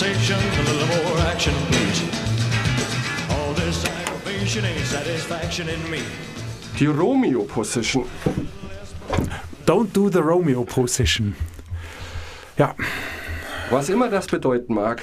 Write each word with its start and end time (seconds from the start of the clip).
conversation, 0.00 0.38
a 0.38 0.62
little 0.72 1.04
more 1.04 1.18
action, 1.26 1.54
please. 1.68 2.02
All 3.30 3.52
this 3.52 3.84
aggravation 3.84 4.64
ain't 4.64 4.86
satisfaction 4.86 5.68
in 5.68 5.90
me. 5.90 6.00
Die 6.78 6.86
Romeo-Position. 6.86 8.04
Don't 9.66 9.92
do 9.92 10.08
the 10.08 10.22
Romeo 10.22 10.64
Position. 10.64 11.34
Ja, 12.56 12.74
Was 13.70 13.88
immer 13.90 14.08
das 14.08 14.26
bedeuten 14.26 14.74
mag. 14.74 15.02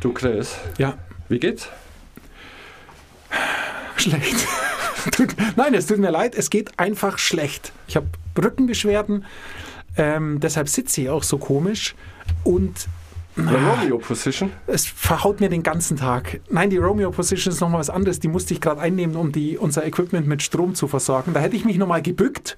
Du 0.00 0.12
Chris, 0.12 0.56
ja, 0.78 0.98
wie 1.28 1.38
geht's? 1.38 1.68
schlecht. 3.96 4.46
Nein, 5.56 5.74
es 5.74 5.86
tut 5.86 5.98
mir 5.98 6.10
leid, 6.10 6.34
es 6.34 6.50
geht 6.50 6.78
einfach 6.78 7.18
schlecht. 7.18 7.72
Ich 7.86 7.96
habe 7.96 8.06
Rückenbeschwerden, 8.36 9.24
ähm, 9.96 10.40
deshalb 10.40 10.68
sitze 10.68 11.02
ich 11.02 11.08
auch 11.08 11.22
so 11.22 11.38
komisch 11.38 11.94
und 12.42 12.88
Die 13.36 13.42
Romeo-Position? 13.42 14.52
es 14.66 14.86
verhaut 14.86 15.40
mir 15.40 15.48
den 15.48 15.62
ganzen 15.62 15.96
Tag. 15.96 16.40
Nein, 16.50 16.70
die 16.70 16.76
Romeo 16.76 17.10
Position 17.10 17.52
ist 17.52 17.60
nochmal 17.60 17.80
was 17.80 17.90
anderes. 17.90 18.20
Die 18.20 18.28
musste 18.28 18.54
ich 18.54 18.60
gerade 18.60 18.80
einnehmen, 18.80 19.16
um 19.16 19.32
die, 19.32 19.58
unser 19.58 19.84
Equipment 19.84 20.26
mit 20.26 20.42
Strom 20.42 20.74
zu 20.74 20.86
versorgen. 20.86 21.32
Da 21.34 21.40
hätte 21.40 21.56
ich 21.56 21.64
mich 21.64 21.76
nochmal 21.76 22.02
gebückt. 22.02 22.56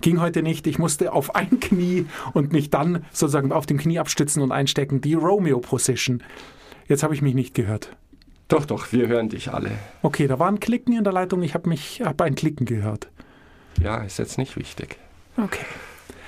Ging 0.00 0.20
heute 0.20 0.42
nicht. 0.42 0.66
Ich 0.66 0.78
musste 0.78 1.12
auf 1.12 1.34
ein 1.34 1.60
Knie 1.60 2.06
und 2.34 2.52
mich 2.52 2.70
dann 2.70 3.04
sozusagen 3.12 3.52
auf 3.52 3.66
dem 3.66 3.78
Knie 3.78 3.98
abstützen 3.98 4.42
und 4.42 4.52
einstecken. 4.52 5.00
Die 5.00 5.14
Romeo 5.14 5.60
Position. 5.60 6.22
Jetzt 6.88 7.02
habe 7.02 7.14
ich 7.14 7.22
mich 7.22 7.34
nicht 7.34 7.54
gehört. 7.54 7.96
Doch, 8.48 8.64
doch, 8.64 8.92
wir 8.92 9.08
hören 9.08 9.28
dich 9.28 9.52
alle. 9.52 9.72
Okay, 10.02 10.28
da 10.28 10.38
war 10.38 10.48
ein 10.48 10.60
Klicken 10.60 10.96
in 10.96 11.04
der 11.04 11.12
Leitung. 11.12 11.42
Ich 11.42 11.54
habe 11.54 11.68
mich 11.68 12.02
hab 12.04 12.20
ein 12.20 12.34
Klicken 12.34 12.64
gehört. 12.66 13.08
Ja, 13.82 13.98
ist 13.98 14.18
jetzt 14.18 14.38
nicht 14.38 14.56
wichtig. 14.56 14.96
Okay. 15.36 15.64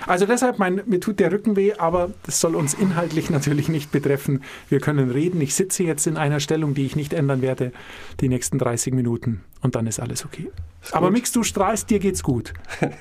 Also 0.06 0.26
deshalb, 0.26 0.58
mein, 0.58 0.80
mir 0.86 1.00
tut 1.00 1.18
der 1.20 1.32
Rücken 1.32 1.56
weh, 1.56 1.72
aber 1.74 2.10
das 2.22 2.40
soll 2.40 2.54
uns 2.54 2.72
inhaltlich 2.74 3.30
natürlich 3.36 3.68
nicht 3.68 3.90
betreffen. 3.90 4.42
Wir 4.68 4.80
können 4.80 5.10
reden. 5.10 5.40
Ich 5.40 5.54
sitze 5.54 5.82
jetzt 5.82 6.06
in 6.06 6.16
einer 6.16 6.40
Stellung, 6.40 6.74
die 6.74 6.86
ich 6.86 6.96
nicht 6.96 7.12
ändern 7.12 7.42
werde, 7.42 7.72
die 8.20 8.28
nächsten 8.28 8.58
30 8.58 8.94
Minuten 8.94 9.42
und 9.60 9.74
dann 9.74 9.86
ist 9.86 9.98
alles 10.00 10.24
okay. 10.24 10.50
aber 10.92 11.08
gut. 11.08 11.16
Mix, 11.16 11.32
du 11.32 11.42
strahlst, 11.42 11.90
dir 11.90 11.98
geht's 11.98 12.22
gut. 12.22 12.54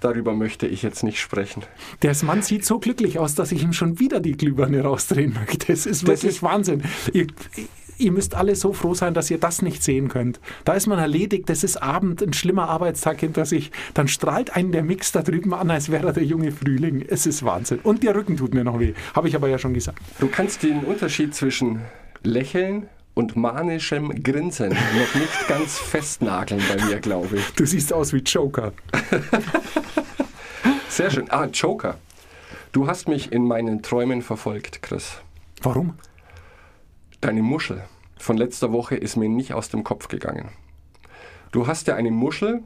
Darüber 0.00 0.34
möchte 0.34 0.66
ich 0.66 0.82
jetzt 0.82 1.02
nicht 1.02 1.18
sprechen. 1.18 1.62
Der 2.02 2.14
Mann 2.24 2.42
sieht 2.42 2.64
so 2.66 2.78
glücklich 2.78 3.18
aus, 3.18 3.34
dass 3.34 3.52
ich 3.52 3.62
ihm 3.62 3.72
schon 3.72 3.98
wieder 4.00 4.20
die 4.20 4.36
Glühbirne 4.36 4.82
rausdrehen 4.82 5.32
möchte. 5.32 5.72
Es 5.72 5.86
ist 5.86 6.02
Das 6.02 6.08
wirklich 6.08 6.36
ist- 6.36 6.42
Wahnsinn. 6.42 6.82
Ihr, 7.14 7.26
ihr 7.98 8.12
müsst 8.12 8.34
alle 8.34 8.54
so 8.54 8.72
froh 8.72 8.94
sein, 8.94 9.14
dass 9.14 9.30
ihr 9.30 9.38
das 9.38 9.62
nicht 9.62 9.82
sehen 9.82 10.08
könnt. 10.08 10.40
Da 10.64 10.74
ist 10.74 10.86
man 10.86 10.98
erledigt, 10.98 11.48
es 11.50 11.64
ist 11.64 11.82
Abend, 11.82 12.22
ein 12.22 12.32
schlimmer 12.32 12.68
Arbeitstag 12.68 13.20
hinter 13.20 13.44
sich. 13.44 13.70
Dann 13.94 14.08
strahlt 14.08 14.56
einen 14.56 14.72
der 14.72 14.82
Mix 14.82 15.12
da 15.12 15.22
drüben 15.22 15.54
an, 15.54 15.70
als 15.70 15.90
wäre 15.90 16.08
er 16.08 16.12
der 16.12 16.24
junge 16.24 16.52
Frühling. 16.52 17.04
Es 17.06 17.26
ist 17.26 17.44
Wahnsinn. 17.44 17.80
Und 17.82 18.02
der 18.02 18.14
Rücken 18.14 18.36
tut 18.36 18.54
mir 18.54 18.64
noch 18.64 18.80
weh. 18.80 18.94
Habe 19.14 19.28
ich 19.28 19.36
aber 19.36 19.48
ja 19.48 19.58
schon 19.58 19.74
gesagt. 19.74 19.98
Du 20.18 20.28
kannst 20.28 20.62
den 20.62 20.80
Unterschied 20.84 21.34
zwischen 21.34 21.80
Lächeln 22.22 22.88
und 23.14 23.36
manischem 23.36 24.22
Grinsen 24.22 24.70
noch 24.70 25.14
nicht 25.14 25.48
ganz 25.48 25.78
festnageln 25.78 26.62
bei 26.68 26.84
mir, 26.84 27.00
glaube 27.00 27.36
ich. 27.36 27.50
Du 27.54 27.64
siehst 27.64 27.92
aus 27.92 28.12
wie 28.12 28.18
Joker. 28.18 28.72
Sehr 30.88 31.10
schön. 31.10 31.30
Ah, 31.30 31.46
Joker. 31.46 31.98
Du 32.72 32.88
hast 32.88 33.08
mich 33.08 33.30
in 33.32 33.46
meinen 33.46 33.82
Träumen 33.82 34.20
verfolgt, 34.20 34.82
Chris. 34.82 35.18
Warum? 35.62 35.94
Deine 37.24 37.42
Muschel 37.42 37.82
von 38.18 38.36
letzter 38.36 38.70
Woche 38.70 38.96
ist 38.96 39.16
mir 39.16 39.30
nicht 39.30 39.54
aus 39.54 39.70
dem 39.70 39.82
Kopf 39.82 40.08
gegangen. 40.08 40.50
Du 41.52 41.66
hast 41.66 41.86
ja 41.86 41.94
eine 41.94 42.10
Muschel, 42.10 42.62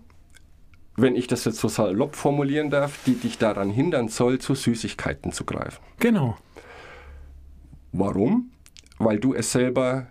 wenn 0.96 1.14
ich 1.14 1.28
das 1.28 1.44
jetzt 1.44 1.58
so 1.58 1.68
salopp 1.68 2.16
formulieren 2.16 2.68
darf, 2.68 3.04
die 3.04 3.14
dich 3.14 3.38
daran 3.38 3.70
hindern 3.70 4.08
soll, 4.08 4.40
zu 4.40 4.56
Süßigkeiten 4.56 5.30
zu 5.30 5.44
greifen. 5.44 5.78
Genau. 6.00 6.36
Warum? 7.92 8.50
Weil 8.98 9.20
du 9.20 9.32
es 9.32 9.52
selber 9.52 10.08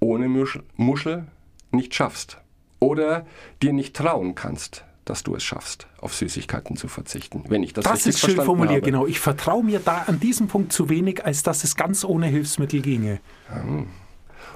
ohne 0.00 0.28
Muschel, 0.28 0.64
Muschel 0.76 1.26
nicht 1.70 1.94
schaffst. 1.94 2.42
Oder 2.78 3.24
dir 3.62 3.72
nicht 3.72 3.96
trauen 3.96 4.34
kannst, 4.34 4.84
dass 5.04 5.22
du 5.22 5.34
es 5.34 5.42
schaffst, 5.42 5.86
auf 6.00 6.14
Süßigkeiten 6.14 6.76
zu 6.76 6.88
verzichten. 6.88 7.44
Wenn 7.48 7.62
ich 7.62 7.72
das, 7.72 7.84
Das 7.84 8.06
ist 8.06 8.20
schön 8.20 8.36
formuliert, 8.36 8.82
habe. 8.82 8.90
genau. 8.90 9.06
Ich 9.06 9.18
vertraue 9.20 9.64
mir 9.64 9.80
da 9.80 10.04
an 10.06 10.20
diesem 10.20 10.46
Punkt 10.48 10.72
zu 10.72 10.88
wenig, 10.88 11.24
als 11.24 11.42
dass 11.42 11.64
es 11.64 11.74
ganz 11.76 12.04
ohne 12.04 12.26
Hilfsmittel 12.26 12.80
ginge. 12.82 13.20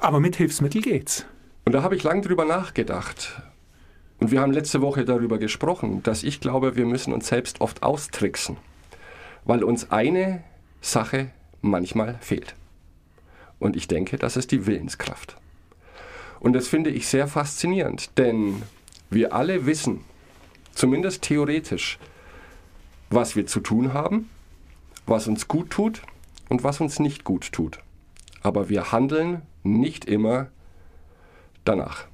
Aber 0.00 0.20
mit 0.20 0.36
Hilfsmittel 0.36 0.82
geht's. 0.82 1.26
Und 1.64 1.72
da 1.72 1.82
habe 1.82 1.96
ich 1.96 2.02
lang 2.04 2.22
drüber 2.22 2.44
nachgedacht. 2.44 3.42
Und 4.18 4.30
wir 4.30 4.40
haben 4.40 4.52
letzte 4.52 4.80
Woche 4.80 5.04
darüber 5.04 5.38
gesprochen, 5.38 6.02
dass 6.02 6.22
ich 6.22 6.40
glaube, 6.40 6.76
wir 6.76 6.86
müssen 6.86 7.12
uns 7.12 7.26
selbst 7.28 7.60
oft 7.60 7.82
austricksen, 7.82 8.56
weil 9.44 9.62
uns 9.64 9.90
eine 9.90 10.42
Sache 10.80 11.30
manchmal 11.60 12.16
fehlt. 12.20 12.54
Und 13.58 13.76
ich 13.76 13.88
denke, 13.88 14.16
das 14.16 14.36
ist 14.36 14.52
die 14.52 14.66
Willenskraft. 14.66 15.36
Und 16.40 16.52
das 16.52 16.68
finde 16.68 16.90
ich 16.90 17.08
sehr 17.08 17.26
faszinierend, 17.26 18.16
denn 18.16 18.62
wir 19.10 19.34
alle 19.34 19.66
wissen, 19.66 20.04
zumindest 20.76 21.22
theoretisch, 21.22 21.98
was 23.10 23.34
wir 23.34 23.46
zu 23.46 23.60
tun 23.60 23.92
haben, 23.92 24.30
was 25.06 25.26
uns 25.26 25.48
gut 25.48 25.70
tut 25.70 26.02
und 26.48 26.62
was 26.62 26.80
uns 26.80 27.00
nicht 27.00 27.24
gut 27.24 27.50
tut. 27.50 27.80
Aber 28.42 28.68
wir 28.68 28.92
handeln 28.92 29.42
nicht 29.64 30.04
immer 30.04 30.48
danach. 31.64 32.04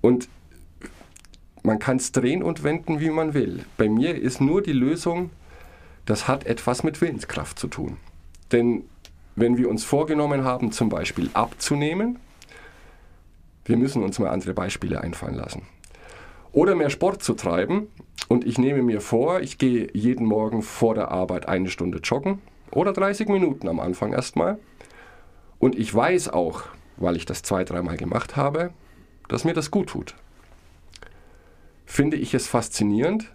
Und 0.00 0.28
man 1.62 1.78
kann 1.78 1.98
es 1.98 2.12
drehen 2.12 2.42
und 2.42 2.64
wenden, 2.64 3.00
wie 3.00 3.10
man 3.10 3.34
will. 3.34 3.64
Bei 3.76 3.88
mir 3.88 4.16
ist 4.16 4.40
nur 4.40 4.62
die 4.62 4.72
Lösung, 4.72 5.30
das 6.06 6.26
hat 6.26 6.46
etwas 6.46 6.82
mit 6.82 7.00
Willenskraft 7.00 7.58
zu 7.58 7.68
tun. 7.68 7.98
Denn 8.50 8.84
wenn 9.36 9.56
wir 9.56 9.68
uns 9.68 9.84
vorgenommen 9.84 10.44
haben, 10.44 10.72
zum 10.72 10.88
Beispiel 10.88 11.30
abzunehmen, 11.34 12.18
wir 13.64 13.76
müssen 13.76 14.02
uns 14.02 14.18
mal 14.18 14.30
andere 14.30 14.54
Beispiele 14.54 15.00
einfallen 15.00 15.36
lassen. 15.36 15.62
Oder 16.52 16.74
mehr 16.74 16.90
Sport 16.90 17.22
zu 17.22 17.34
treiben 17.34 17.88
und 18.28 18.46
ich 18.46 18.58
nehme 18.58 18.82
mir 18.82 19.00
vor, 19.00 19.40
ich 19.40 19.58
gehe 19.58 19.88
jeden 19.92 20.26
Morgen 20.26 20.62
vor 20.62 20.94
der 20.94 21.10
Arbeit 21.10 21.48
eine 21.48 21.68
Stunde 21.68 21.98
joggen 21.98 22.40
oder 22.70 22.92
30 22.92 23.28
Minuten 23.28 23.68
am 23.68 23.80
Anfang 23.80 24.12
erstmal. 24.12 24.58
Und 25.58 25.78
ich 25.78 25.94
weiß 25.94 26.28
auch, 26.28 26.64
weil 26.96 27.16
ich 27.16 27.24
das 27.24 27.42
zwei, 27.42 27.64
dreimal 27.64 27.96
gemacht 27.96 28.36
habe, 28.36 28.72
dass 29.28 29.44
mir 29.44 29.54
das 29.54 29.70
gut 29.70 29.88
tut. 29.88 30.14
Finde 31.86 32.16
ich 32.16 32.34
es 32.34 32.48
faszinierend, 32.48 33.30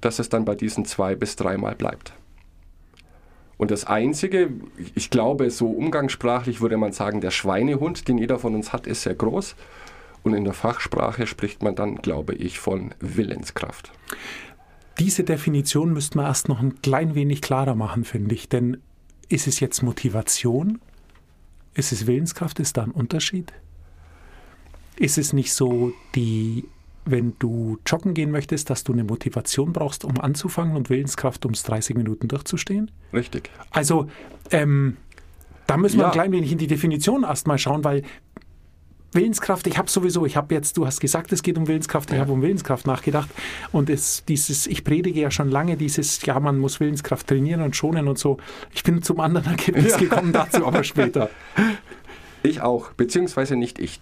dass 0.00 0.18
es 0.18 0.28
dann 0.28 0.44
bei 0.44 0.54
diesen 0.54 0.84
zwei 0.84 1.14
bis 1.14 1.36
dreimal 1.36 1.74
bleibt. 1.74 2.12
Und 3.56 3.72
das 3.72 3.84
Einzige, 3.84 4.50
ich 4.94 5.10
glaube, 5.10 5.50
so 5.50 5.68
umgangssprachlich 5.68 6.60
würde 6.60 6.76
man 6.76 6.92
sagen, 6.92 7.20
der 7.20 7.32
Schweinehund, 7.32 8.06
den 8.06 8.16
jeder 8.16 8.38
von 8.38 8.54
uns 8.54 8.72
hat, 8.72 8.86
ist 8.86 9.02
sehr 9.02 9.16
groß. 9.16 9.56
Und 10.22 10.34
in 10.34 10.44
der 10.44 10.52
Fachsprache 10.54 11.26
spricht 11.26 11.62
man 11.62 11.74
dann, 11.74 11.96
glaube 11.96 12.34
ich, 12.34 12.58
von 12.58 12.94
Willenskraft. 13.00 13.92
Diese 14.98 15.22
Definition 15.24 15.92
müsste 15.92 16.18
man 16.18 16.26
erst 16.26 16.48
noch 16.48 16.60
ein 16.60 16.82
klein 16.82 17.14
wenig 17.14 17.40
klarer 17.40 17.74
machen, 17.74 18.04
finde 18.04 18.34
ich. 18.34 18.48
Denn 18.48 18.78
ist 19.28 19.46
es 19.46 19.60
jetzt 19.60 19.82
Motivation? 19.82 20.80
Ist 21.74 21.92
es 21.92 22.06
Willenskraft? 22.06 22.58
Ist 22.58 22.76
da 22.76 22.82
ein 22.82 22.90
Unterschied? 22.90 23.52
Ist 24.96 25.16
es 25.16 25.32
nicht 25.32 25.52
so, 25.52 25.92
die, 26.16 26.64
wenn 27.04 27.34
du 27.38 27.78
joggen 27.86 28.14
gehen 28.14 28.32
möchtest, 28.32 28.68
dass 28.70 28.82
du 28.82 28.92
eine 28.92 29.04
Motivation 29.04 29.72
brauchst, 29.72 30.04
um 30.04 30.18
anzufangen 30.20 30.74
und 30.76 30.90
Willenskraft, 30.90 31.46
um 31.46 31.52
es 31.52 31.62
30 31.62 31.96
Minuten 31.96 32.26
durchzustehen? 32.26 32.90
Richtig. 33.12 33.50
Also, 33.70 34.08
ähm, 34.50 34.96
da 35.68 35.76
müssen 35.76 35.98
wir 35.98 36.02
Ja. 36.02 36.08
ein 36.08 36.12
klein 36.12 36.32
wenig 36.32 36.50
in 36.50 36.58
die 36.58 36.66
Definition 36.66 37.22
erstmal 37.22 37.58
schauen, 37.58 37.84
weil 37.84 38.02
Willenskraft, 39.12 39.66
ich 39.66 39.78
habe 39.78 39.88
sowieso, 39.90 40.26
ich 40.26 40.36
habe 40.36 40.54
jetzt, 40.54 40.76
du 40.76 40.86
hast 40.86 41.00
gesagt, 41.00 41.32
es 41.32 41.42
geht 41.42 41.56
um 41.56 41.66
Willenskraft, 41.66 42.10
ich 42.10 42.16
Ja. 42.16 42.20
habe 42.22 42.32
um 42.32 42.42
Willenskraft 42.42 42.86
nachgedacht 42.86 43.30
und 43.72 43.88
es, 43.88 44.24
dieses, 44.26 44.66
ich 44.66 44.84
predige 44.84 45.20
ja 45.20 45.30
schon 45.30 45.50
lange 45.50 45.76
dieses, 45.78 46.24
ja, 46.26 46.38
man 46.38 46.58
muss 46.58 46.78
Willenskraft 46.78 47.26
trainieren 47.26 47.62
und 47.62 47.74
schonen 47.74 48.06
und 48.06 48.18
so. 48.18 48.36
Ich 48.74 48.82
bin 48.82 49.02
zum 49.02 49.20
anderen 49.20 49.46
Ergebnis 49.50 49.96
gekommen, 49.96 50.32
dazu 50.32 50.66
aber 50.66 50.84
später. 50.84 51.30
Ich 52.42 52.60
auch, 52.60 52.92
beziehungsweise 52.92 53.56
nicht 53.56 53.78
ich. 53.78 53.98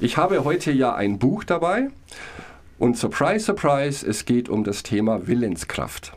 Ich 0.00 0.16
habe 0.16 0.42
heute 0.44 0.72
ja 0.72 0.94
ein 0.94 1.18
Buch 1.18 1.44
dabei 1.44 1.88
und 2.78 2.96
surprise, 2.96 3.44
surprise, 3.44 4.06
es 4.06 4.24
geht 4.24 4.48
um 4.48 4.64
das 4.64 4.82
Thema 4.82 5.26
Willenskraft. 5.26 6.12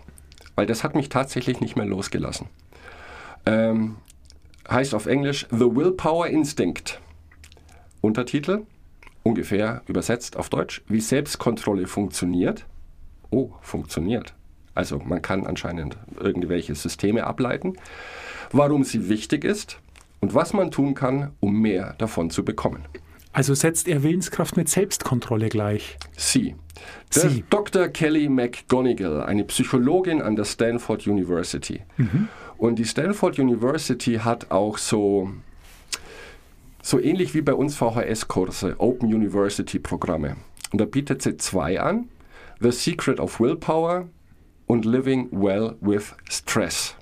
Weil 0.56 0.65
das 0.65 0.83
hat 0.83 0.95
mich 0.95 1.09
tatsächlich 1.09 1.59
nicht 1.62 1.75
mehr 1.75 1.85
losgelassen. 1.85 2.47
Ähm, 3.45 3.97
heißt 4.69 4.94
auf 4.95 5.06
Englisch 5.07 5.45
The 5.51 5.75
Willpower 5.75 6.27
Instinct. 6.27 7.00
Untertitel, 8.01 8.66
ungefähr 9.24 9.81
übersetzt 9.88 10.38
auf 10.38 10.50
Deutsch, 10.50 10.81
wie 10.88 11.01
Selbstkontrolle 11.01 11.88
funktioniert. 11.88 12.66
Oh, 13.30 13.51
funktioniert. 13.62 14.34
Also 14.74 15.00
man 15.00 15.22
kann 15.22 15.46
anscheinend 15.46 15.98
irgendwelche 16.19 16.74
Systeme 16.75 17.25
ableiten, 17.25 17.74
warum 18.51 18.84
sie 18.84 19.10
wichtig 19.10 19.44
ist 19.44 19.80
und 20.22 20.34
was 20.34 20.54
man 20.54 20.72
tun 20.72 20.96
kann, 20.96 21.31
um 21.40 21.60
mehr 21.60 21.96
davon 21.98 22.30
zu 22.30 22.46
bekommen. 22.46 22.86
Also 23.31 23.54
setzt 23.54 23.88
er 23.88 24.02
Willenskraft 24.04 24.57
mit 24.57 24.69
Selbstkontrolle 24.69 25.50
gleich. 25.50 25.98
Sie. 26.18 26.56
Das 27.13 27.24
Sie. 27.24 27.44
Dr. 27.50 27.90
Kelly 27.90 28.28
McGonigal, 28.28 29.24
eine 29.24 29.44
Psychologin 29.44 30.22
an 30.22 30.36
der 30.36 30.45
Stanford 30.45 31.06
University. 31.06 31.81
Und 32.57 32.80
die 32.80 32.86
Stanford 32.86 33.38
University 33.38 34.16
hat 34.16 34.50
auch 34.52 34.78
so, 34.78 35.30
so 36.89 37.00
ähnlich 37.00 37.36
wie 37.36 37.41
bei 37.41 37.53
uns 37.53 37.75
VHS-Kurse, 37.75 38.75
Open 38.80 39.13
University-Programme. 39.13 40.38
Und 40.71 40.81
da 40.81 40.86
bietet 40.86 41.21
sie 41.21 41.38
zwei 41.38 41.80
an: 41.80 42.09
The 42.59 42.71
Secret 42.71 43.19
of 43.19 43.39
Willpower 43.39 44.09
und 44.65 44.86
Living 44.86 45.30
Well 45.31 45.75
with 45.81 46.15
Stress. 46.30 46.95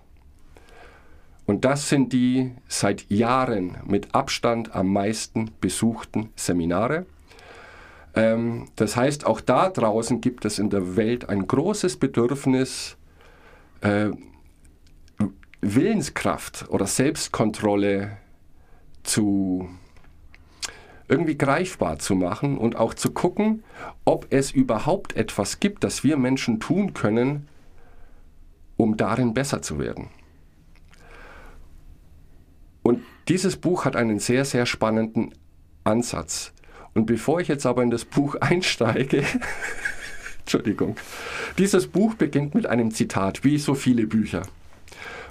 Und 1.45 1.63
das 1.63 1.88
sind 1.88 2.12
die 2.12 2.51
seit 2.68 3.10
Jahren 3.10 3.78
mit 3.86 4.13
Abstand 4.13 4.75
am 4.75 4.92
meisten 4.92 5.51
besuchten 5.62 6.30
Seminare. 6.36 7.06
Ähm, 8.13 8.68
das 8.75 8.98
heißt, 8.98 9.25
auch 9.25 9.40
da 9.40 9.69
draußen 9.69 10.19
gibt 10.19 10.44
es 10.44 10.60
in 10.60 10.69
der 10.69 10.98
Welt 10.98 11.30
ein 11.30 11.48
großes 11.48 11.95
Bedürfnis, 11.95 12.98
äh, 13.80 14.10
Willenskraft 15.62 16.66
oder 16.69 16.86
Selbstkontrolle 16.86 18.18
zu 19.07 19.69
irgendwie 21.07 21.38
greifbar 21.38 22.00
zu 22.00 22.15
machen 22.15 22.57
und 22.57 22.75
auch 22.75 22.94
zu 22.94 23.12
gucken, 23.12 23.63
ob 24.04 24.27
es 24.30 24.51
überhaupt 24.51 25.15
etwas 25.15 25.59
gibt, 25.59 25.83
das 25.83 26.04
wir 26.04 26.18
Menschen 26.18 26.59
tun 26.59 26.94
können, 26.94 27.48
um 28.75 28.98
darin 28.98 29.33
besser 29.33 29.62
zu 29.62 29.80
werden. 29.80 30.09
Und 32.83 33.01
dieses 33.27 33.57
Buch 33.57 33.86
hat 33.86 33.95
einen 33.95 34.19
sehr, 34.19 34.45
sehr 34.45 34.65
spannenden 34.65 35.33
Ansatz. 35.83 36.54
Und 36.94 37.06
bevor 37.06 37.39
ich 37.39 37.48
jetzt 37.48 37.65
aber 37.65 37.83
in 37.83 37.89
das 37.89 38.06
Buch 38.06 38.36
einsteige, 38.42 39.24
Entschuldigung, 40.39 40.98
dieses 41.57 41.88
Buch 41.88 42.15
beginnt 42.15 42.54
mit 42.54 42.68
einem 42.68 42.92
Zitat, 42.92 43.44
wie 43.44 43.57
so 43.57 43.75
viele 43.75 44.07
Bücher. 44.07 44.44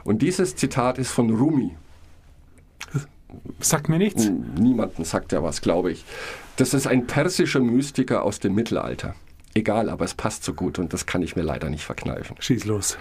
Und 0.04 0.22
dieses 0.22 0.56
Zitat 0.56 0.98
ist 0.98 1.10
von 1.10 1.30
Rumi. 1.30 1.74
Sagt 3.60 3.88
mir 3.88 3.98
nichts. 3.98 4.30
Niemanden 4.58 5.04
sagt 5.04 5.32
ja 5.32 5.42
was, 5.42 5.60
glaube 5.60 5.92
ich. 5.92 6.04
Das 6.56 6.74
ist 6.74 6.86
ein 6.86 7.06
persischer 7.06 7.60
Mystiker 7.60 8.22
aus 8.22 8.40
dem 8.40 8.54
Mittelalter. 8.54 9.14
Egal, 9.54 9.88
aber 9.88 10.04
es 10.04 10.14
passt 10.14 10.44
so 10.44 10.54
gut 10.54 10.78
und 10.78 10.92
das 10.92 11.06
kann 11.06 11.22
ich 11.22 11.34
mir 11.34 11.42
leider 11.42 11.70
nicht 11.70 11.84
verkneifen. 11.84 12.36
Schieß 12.38 12.66
los. 12.66 12.98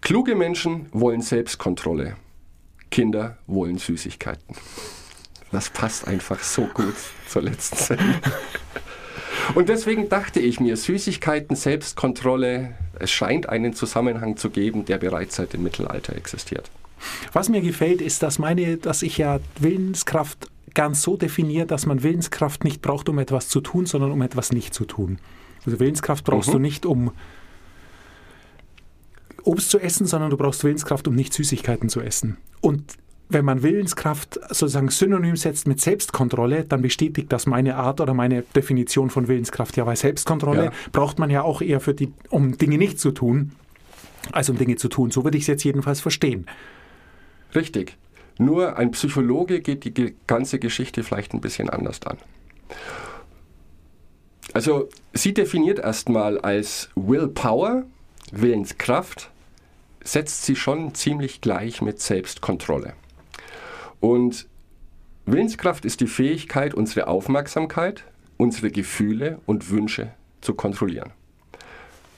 Kluge 0.00 0.34
Menschen 0.34 0.86
wollen 0.92 1.22
Selbstkontrolle. 1.22 2.16
Kinder 2.90 3.38
wollen 3.46 3.78
Süßigkeiten. 3.78 4.56
Das 5.50 5.70
passt 5.70 6.06
einfach 6.06 6.40
so 6.40 6.66
gut 6.66 6.94
zur 7.28 7.42
letzten 7.42 7.76
Sendung. 7.76 8.14
Und 9.54 9.68
deswegen 9.68 10.08
dachte 10.08 10.40
ich 10.40 10.60
mir, 10.60 10.76
Süßigkeiten, 10.76 11.56
Selbstkontrolle, 11.56 12.74
es 12.98 13.10
scheint 13.10 13.48
einen 13.48 13.72
Zusammenhang 13.72 14.36
zu 14.36 14.50
geben, 14.50 14.84
der 14.84 14.98
bereits 14.98 15.36
seit 15.36 15.52
dem 15.54 15.62
Mittelalter 15.62 16.14
existiert. 16.16 16.70
Was 17.32 17.48
mir 17.48 17.60
gefällt, 17.60 18.00
ist, 18.00 18.22
dass 18.22 18.38
meine, 18.38 18.76
dass 18.76 19.02
ich 19.02 19.18
ja 19.18 19.40
Willenskraft 19.60 20.48
ganz 20.74 21.02
so 21.02 21.16
definiere, 21.16 21.66
dass 21.66 21.86
man 21.86 22.02
Willenskraft 22.02 22.64
nicht 22.64 22.82
braucht, 22.82 23.08
um 23.08 23.18
etwas 23.18 23.48
zu 23.48 23.60
tun, 23.60 23.86
sondern 23.86 24.12
um 24.12 24.22
etwas 24.22 24.52
nicht 24.52 24.74
zu 24.74 24.84
tun. 24.84 25.18
Also 25.66 25.80
Willenskraft 25.80 26.24
brauchst 26.24 26.48
Mhm. 26.50 26.52
du 26.52 26.58
nicht, 26.60 26.86
um 26.86 27.10
Obst 29.44 29.70
zu 29.70 29.78
essen, 29.78 30.06
sondern 30.06 30.30
du 30.30 30.36
brauchst 30.36 30.62
Willenskraft, 30.64 31.08
um 31.08 31.14
nicht 31.14 31.32
Süßigkeiten 31.32 31.88
zu 31.88 32.00
essen. 32.00 32.36
Und 32.60 32.94
wenn 33.30 33.44
man 33.44 33.62
Willenskraft 33.62 34.38
sozusagen 34.48 34.88
synonym 34.88 35.36
setzt 35.36 35.66
mit 35.68 35.80
Selbstkontrolle, 35.80 36.64
dann 36.64 36.82
bestätigt 36.82 37.30
das 37.32 37.46
meine 37.46 37.76
Art 37.76 38.00
oder 38.00 38.14
meine 38.14 38.42
Definition 38.54 39.10
von 39.10 39.28
Willenskraft. 39.28 39.76
Ja, 39.76 39.86
weil 39.86 39.96
Selbstkontrolle 39.96 40.64
Ja. 40.66 40.72
braucht 40.92 41.18
man 41.18 41.30
ja 41.30 41.42
auch 41.42 41.60
eher 41.60 41.80
für 41.80 41.94
die, 41.94 42.12
um 42.30 42.56
Dinge 42.56 42.78
nicht 42.78 42.98
zu 42.98 43.10
tun, 43.10 43.52
als 44.32 44.48
um 44.50 44.56
Dinge 44.58 44.76
zu 44.76 44.88
tun. 44.88 45.10
So 45.10 45.24
würde 45.24 45.36
ich 45.36 45.44
es 45.44 45.48
jetzt 45.48 45.64
jedenfalls 45.64 46.00
verstehen. 46.00 46.46
Richtig. 47.54 47.96
Nur 48.38 48.76
ein 48.76 48.92
Psychologe 48.92 49.60
geht 49.60 49.84
die 49.84 50.14
ganze 50.26 50.58
Geschichte 50.58 51.02
vielleicht 51.02 51.34
ein 51.34 51.40
bisschen 51.40 51.70
anders 51.70 52.00
an. 52.06 52.18
Also 54.54 54.88
sie 55.12 55.34
definiert 55.34 55.78
erstmal 55.78 56.38
als 56.38 56.88
Willpower, 56.94 57.84
Willenskraft, 58.30 59.30
setzt 60.02 60.44
sie 60.44 60.56
schon 60.56 60.94
ziemlich 60.94 61.40
gleich 61.40 61.82
mit 61.82 62.00
Selbstkontrolle. 62.00 62.94
Und 64.00 64.46
Willenskraft 65.26 65.84
ist 65.84 66.00
die 66.00 66.06
Fähigkeit, 66.06 66.72
unsere 66.72 67.08
Aufmerksamkeit, 67.08 68.04
unsere 68.36 68.70
Gefühle 68.70 69.40
und 69.44 69.70
Wünsche 69.70 70.12
zu 70.40 70.54
kontrollieren. 70.54 71.10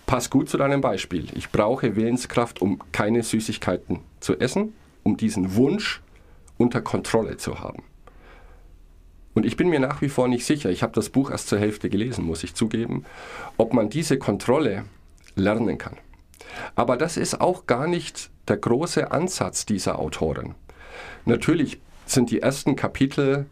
Pass 0.06 0.30
gut 0.30 0.48
zu 0.48 0.58
deinem 0.58 0.80
Beispiel. 0.80 1.26
Ich 1.34 1.50
brauche 1.50 1.96
Willenskraft, 1.96 2.60
um 2.60 2.80
keine 2.92 3.22
Süßigkeiten 3.22 4.00
zu 4.20 4.38
essen, 4.38 4.74
um 5.02 5.16
diesen 5.16 5.54
Wunsch 5.54 6.02
unter 6.58 6.80
Kontrolle 6.80 7.36
zu 7.36 7.60
haben. 7.60 7.82
Und 9.34 9.46
ich 9.46 9.56
bin 9.56 9.68
mir 9.68 9.80
nach 9.80 10.02
wie 10.02 10.08
vor 10.08 10.28
nicht 10.28 10.44
sicher, 10.44 10.70
ich 10.70 10.82
habe 10.82 10.92
das 10.92 11.08
Buch 11.08 11.30
erst 11.30 11.48
zur 11.48 11.58
Hälfte 11.58 11.88
gelesen, 11.88 12.24
muss 12.24 12.44
ich 12.44 12.54
zugeben, 12.54 13.04
ob 13.56 13.72
man 13.72 13.88
diese 13.88 14.18
Kontrolle 14.18 14.84
lernen 15.36 15.78
kann. 15.78 15.96
Aber 16.74 16.96
das 16.96 17.16
ist 17.16 17.40
auch 17.40 17.66
gar 17.66 17.86
nicht 17.86 18.30
der 18.48 18.56
große 18.56 19.12
Ansatz 19.12 19.66
dieser 19.66 19.98
Autorin. 19.98 20.54
Natürlich 21.24 21.80
sind 22.06 22.30
die 22.30 22.42
ersten 22.42 22.74
Kapitel, 22.74 23.46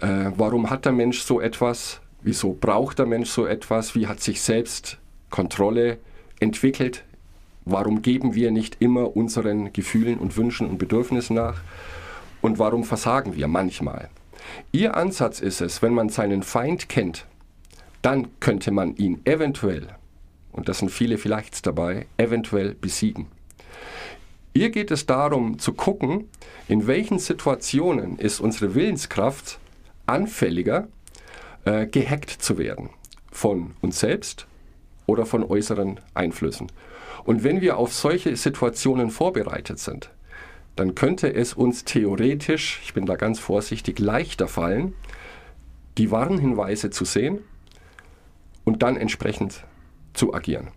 äh, 0.00 0.30
warum 0.36 0.70
hat 0.70 0.84
der 0.84 0.92
Mensch 0.92 1.20
so 1.20 1.40
etwas, 1.40 2.00
wieso 2.22 2.52
braucht 2.52 2.98
der 2.98 3.06
Mensch 3.06 3.30
so 3.30 3.46
etwas, 3.46 3.94
wie 3.94 4.06
hat 4.06 4.20
sich 4.20 4.40
selbst 4.40 4.98
Kontrolle 5.30 5.98
entwickelt, 6.38 7.04
warum 7.66 8.00
geben 8.00 8.34
wir 8.34 8.50
nicht 8.50 8.76
immer 8.80 9.16
unseren 9.16 9.72
Gefühlen 9.72 10.18
und 10.18 10.36
Wünschen 10.36 10.66
und 10.68 10.78
Bedürfnissen 10.78 11.36
nach 11.36 11.60
und 12.40 12.58
warum 12.58 12.84
versagen 12.84 13.36
wir 13.36 13.48
manchmal. 13.48 14.08
Ihr 14.72 14.96
Ansatz 14.96 15.40
ist 15.40 15.60
es, 15.60 15.82
wenn 15.82 15.92
man 15.92 16.08
seinen 16.08 16.42
Feind 16.42 16.88
kennt, 16.88 17.26
dann 18.02 18.28
könnte 18.40 18.70
man 18.70 18.94
ihn 18.96 19.20
eventuell, 19.24 19.88
und 20.52 20.68
das 20.68 20.78
sind 20.78 20.90
viele 20.90 21.18
Vielleichts 21.18 21.60
dabei, 21.60 22.06
eventuell 22.16 22.74
besiegen. 22.74 23.26
Ihr 24.54 24.70
geht 24.70 24.90
es 24.90 25.04
darum 25.04 25.58
zu 25.58 25.74
gucken, 25.74 26.28
in 26.68 26.86
welchen 26.86 27.18
Situationen 27.18 28.18
ist 28.18 28.40
unsere 28.40 28.74
Willenskraft 28.74 29.58
anfälliger, 30.06 30.86
äh, 31.64 31.86
gehackt 31.86 32.30
zu 32.30 32.56
werden. 32.56 32.90
Von 33.30 33.72
uns 33.82 34.00
selbst 34.00 34.46
oder 35.04 35.26
von 35.26 35.44
äußeren 35.44 36.00
Einflüssen. 36.14 36.68
Und 37.26 37.42
wenn 37.42 37.60
wir 37.60 37.76
auf 37.76 37.92
solche 37.92 38.36
Situationen 38.36 39.10
vorbereitet 39.10 39.80
sind, 39.80 40.10
dann 40.76 40.94
könnte 40.94 41.34
es 41.34 41.54
uns 41.54 41.84
theoretisch, 41.84 42.80
ich 42.84 42.94
bin 42.94 43.04
da 43.04 43.16
ganz 43.16 43.40
vorsichtig, 43.40 43.98
leichter 43.98 44.46
fallen, 44.46 44.94
die 45.98 46.12
Warnhinweise 46.12 46.90
zu 46.90 47.04
sehen 47.04 47.40
und 48.64 48.82
dann 48.84 48.96
entsprechend 48.96 49.64
zu 50.14 50.34
agieren. 50.34 50.68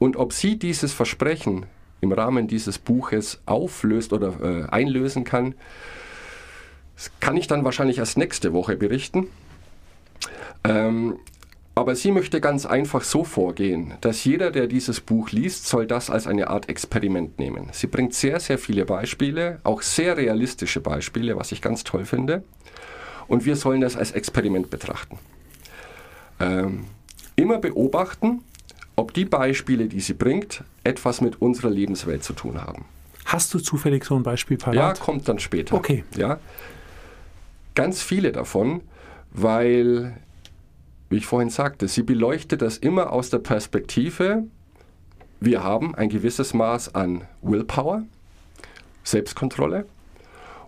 Und 0.00 0.16
ob 0.16 0.32
sie 0.32 0.58
dieses 0.58 0.92
Versprechen 0.92 1.66
im 2.00 2.10
Rahmen 2.10 2.48
dieses 2.48 2.78
Buches 2.78 3.40
auflöst 3.46 4.12
oder 4.12 4.40
äh, 4.42 4.68
einlösen 4.70 5.22
kann, 5.22 5.54
kann 7.20 7.36
ich 7.36 7.46
dann 7.46 7.64
wahrscheinlich 7.64 7.98
erst 7.98 8.18
nächste 8.18 8.52
Woche 8.52 8.76
berichten. 8.76 9.28
Ähm, 10.64 11.18
aber 11.76 11.96
sie 11.96 12.12
möchte 12.12 12.40
ganz 12.40 12.66
einfach 12.66 13.02
so 13.02 13.24
vorgehen, 13.24 13.94
dass 14.00 14.24
jeder, 14.24 14.50
der 14.50 14.66
dieses 14.68 15.00
Buch 15.00 15.30
liest, 15.30 15.66
soll 15.66 15.86
das 15.86 16.08
als 16.10 16.26
eine 16.26 16.48
Art 16.48 16.68
Experiment 16.68 17.38
nehmen. 17.38 17.68
Sie 17.72 17.86
bringt 17.88 18.14
sehr, 18.14 18.38
sehr 18.40 18.58
viele 18.58 18.84
Beispiele, 18.84 19.60
auch 19.64 19.82
sehr 19.82 20.16
realistische 20.16 20.80
Beispiele, 20.80 21.36
was 21.36 21.50
ich 21.52 21.60
ganz 21.60 21.82
toll 21.82 22.04
finde. 22.04 22.44
Und 23.26 23.44
wir 23.44 23.56
sollen 23.56 23.80
das 23.80 23.96
als 23.96 24.12
Experiment 24.12 24.70
betrachten. 24.70 25.18
Ähm, 26.40 26.84
immer 27.36 27.58
beobachten, 27.58 28.42
ob 28.96 29.12
die 29.14 29.24
Beispiele, 29.24 29.86
die 29.86 30.00
sie 30.00 30.14
bringt, 30.14 30.62
etwas 30.84 31.20
mit 31.20 31.40
unserer 31.42 31.70
Lebenswelt 31.70 32.22
zu 32.22 32.34
tun 32.34 32.60
haben. 32.62 32.84
Hast 33.24 33.52
du 33.54 33.58
zufällig 33.58 34.04
so 34.04 34.14
ein 34.14 34.22
Beispiel 34.22 34.58
Ja, 34.58 34.64
parat? 34.64 35.00
kommt 35.00 35.28
dann 35.28 35.38
später. 35.40 35.74
Okay. 35.74 36.04
Ja. 36.16 36.38
Ganz 37.74 38.02
viele 38.02 38.30
davon, 38.30 38.82
weil, 39.32 40.14
wie 41.14 41.18
ich 41.18 41.26
vorhin 41.26 41.48
sagte, 41.48 41.86
sie 41.86 42.02
beleuchtet 42.02 42.60
das 42.60 42.76
immer 42.76 43.12
aus 43.12 43.30
der 43.30 43.38
Perspektive, 43.38 44.42
wir 45.38 45.62
haben 45.62 45.94
ein 45.94 46.08
gewisses 46.08 46.54
Maß 46.54 46.96
an 46.96 47.22
Willpower, 47.40 48.02
Selbstkontrolle 49.04 49.86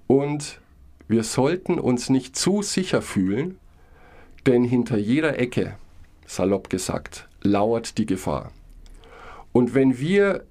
und 0.06 0.60
wir 1.08 1.24
sollten 1.24 1.80
uns 1.80 2.10
nicht 2.10 2.36
zu 2.36 2.62
sicher 2.62 3.02
fühlen, 3.02 3.58
denn 4.46 4.62
hinter 4.62 4.96
jeder 4.96 5.36
Ecke, 5.40 5.74
salopp 6.26 6.70
gesagt, 6.70 7.26
lauert 7.42 7.98
die 7.98 8.06
Gefahr. 8.06 8.52
Und 9.50 9.74
wenn 9.74 9.98
wir 9.98 10.44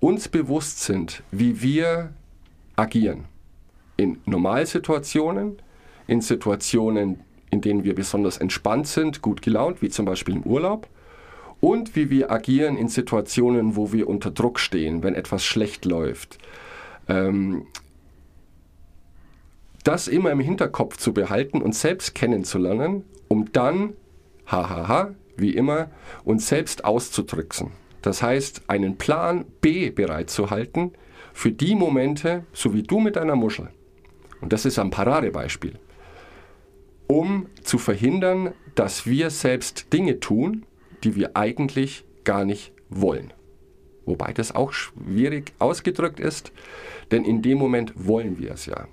uns 0.00 0.26
bewusst 0.26 0.80
sind, 0.80 1.22
wie 1.30 1.60
wir 1.60 2.14
agieren, 2.76 3.26
in 3.98 4.20
Normalsituationen, 4.24 5.58
in 6.06 6.22
Situationen, 6.22 7.20
in 7.54 7.60
denen 7.60 7.84
wir 7.84 7.94
besonders 7.94 8.38
entspannt 8.38 8.86
sind, 8.86 9.22
gut 9.22 9.40
gelaunt, 9.40 9.80
wie 9.80 9.88
zum 9.88 10.04
Beispiel 10.04 10.34
im 10.34 10.42
Urlaub. 10.42 10.88
Und 11.60 11.96
wie 11.96 12.10
wir 12.10 12.30
agieren 12.30 12.76
in 12.76 12.88
Situationen, 12.88 13.76
wo 13.76 13.92
wir 13.92 14.08
unter 14.08 14.30
Druck 14.30 14.60
stehen, 14.60 15.02
wenn 15.02 15.14
etwas 15.14 15.44
schlecht 15.44 15.86
läuft. 15.86 16.38
Ähm, 17.08 17.66
das 19.84 20.08
immer 20.08 20.30
im 20.30 20.40
Hinterkopf 20.40 20.96
zu 20.96 21.14
behalten 21.14 21.62
und 21.62 21.74
selbst 21.74 22.14
kennenzulernen, 22.14 23.04
um 23.28 23.52
dann, 23.52 23.94
hahaha, 24.46 25.14
wie 25.36 25.54
immer, 25.54 25.90
uns 26.24 26.48
selbst 26.48 26.84
auszutricksen. 26.84 27.70
Das 28.02 28.22
heißt, 28.22 28.62
einen 28.66 28.96
Plan 28.96 29.44
B 29.60 29.90
bereitzuhalten 29.90 30.92
für 31.32 31.52
die 31.52 31.74
Momente, 31.74 32.44
so 32.52 32.74
wie 32.74 32.82
du 32.82 32.98
mit 33.00 33.16
deiner 33.16 33.36
Muschel. 33.36 33.70
Und 34.40 34.52
das 34.52 34.66
ist 34.66 34.78
ein 34.78 34.90
Paradebeispiel. 34.90 35.78
Um 37.06 37.46
zu 37.62 37.78
verhindern, 37.78 38.52
dass 38.74 39.06
wir 39.06 39.30
selbst 39.30 39.92
Dinge 39.92 40.20
tun, 40.20 40.64
die 41.02 41.16
wir 41.16 41.36
eigentlich 41.36 42.04
gar 42.24 42.44
nicht 42.44 42.72
wollen. 42.88 43.32
Wobei 44.06 44.32
das 44.32 44.54
auch 44.54 44.72
schwierig 44.72 45.52
ausgedrückt 45.58 46.20
ist, 46.20 46.52
denn 47.10 47.24
in 47.24 47.42
dem 47.42 47.58
Moment 47.58 47.92
wollen 47.94 48.38
wir 48.38 48.52
es 48.52 48.66
ja. 48.66 48.88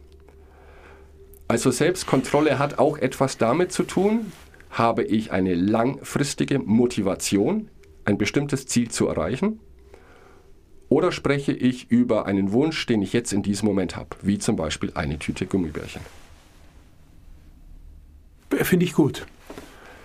Also 1.47 1.69
Selbstkontrolle 1.69 2.59
hat 2.59 2.79
auch 2.79 2.97
etwas 2.97 3.37
damit 3.37 3.71
zu 3.71 3.83
tun, 3.83 4.31
habe 4.69 5.03
ich 5.03 5.31
eine 5.31 5.53
langfristige 5.53 6.59
Motivation, 6.59 7.69
ein 8.05 8.17
bestimmtes 8.17 8.67
Ziel 8.67 8.89
zu 8.89 9.07
erreichen? 9.07 9.59
Oder 10.87 11.11
spreche 11.11 11.51
ich 11.51 11.91
über 11.91 12.25
einen 12.25 12.53
Wunsch, 12.53 12.85
den 12.85 13.01
ich 13.01 13.11
jetzt 13.13 13.33
in 13.33 13.43
diesem 13.43 13.67
Moment 13.67 13.95
habe, 13.97 14.09
wie 14.21 14.37
zum 14.37 14.55
Beispiel 14.55 14.91
eine 14.93 15.19
Tüte 15.19 15.45
Gummibärchen? 15.45 16.01
Finde 18.63 18.85
ich 18.85 18.93
gut. 18.93 19.25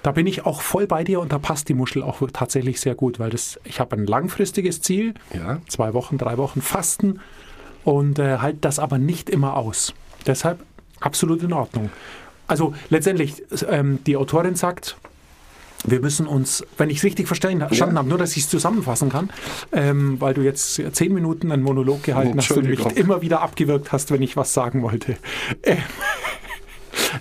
Da 0.03 0.13
bin 0.13 0.27
ich 0.29 0.47
auch 0.47 0.61
voll 0.61 0.87
bei 0.87 1.03
dir 1.03 1.19
und 1.21 1.33
da 1.33 1.39
passt 1.39 1.69
die 1.69 1.75
Muschel 1.75 2.03
auch 2.03 2.23
tatsächlich 2.33 2.81
sehr 2.81 2.95
gut, 2.95 3.19
weil 3.19 3.31
das, 3.31 3.59
ich 3.65 3.81
habe 3.81 3.97
ein 3.97 4.07
langfristiges 4.07 4.81
Ziel, 4.81 5.15
Ja, 5.35 5.61
zwei 5.67 5.95
Wochen, 5.95 6.17
drei 6.17 6.39
Wochen 6.39 6.63
Fasten 6.63 7.19
und 7.83 8.21
äh, 8.21 8.39
halte 8.39 8.59
das 8.61 8.79
aber 8.79 8.99
nicht 8.99 9.29
immer 9.29 9.57
aus. 9.57 9.95
Deshalb 10.25 10.61
absolut 11.01 11.43
in 11.43 11.53
Ordnung. 11.53 11.91
Also 12.47 12.75
letztendlich, 12.89 13.43
ähm, 13.69 13.99
die 14.07 14.17
Autorin 14.17 14.55
sagt, 14.55 14.97
wir 15.85 16.01
müssen 16.01 16.27
uns, 16.27 16.65
wenn 16.79 16.91
ich 16.91 16.99
es 16.99 17.05
richtig 17.05 17.27
verstanden 17.27 17.61
verstanden 17.61 17.99
habe, 17.99 18.09
nur 18.09 18.19
dass 18.19 18.37
ich 18.37 18.45
es 18.45 18.49
zusammenfassen 18.49 19.09
kann, 19.09 19.31
ähm, 19.73 20.21
weil 20.21 20.35
du 20.35 20.43
jetzt 20.43 20.81
zehn 20.93 21.13
Minuten 21.13 21.53
einen 21.53 21.63
Monolog 21.63 22.03
gehalten 22.03 22.39
hast 22.39 22.51
und 22.53 22.69
mich 22.69 22.85
immer 22.97 23.23
wieder 23.23 23.41
abgewürgt 23.41 23.93
hast, 23.93 24.11
wenn 24.11 24.23
ich 24.23 24.37
was 24.37 24.53
sagen 24.55 24.83
wollte. 24.83 25.17
Ähm, 25.63 25.79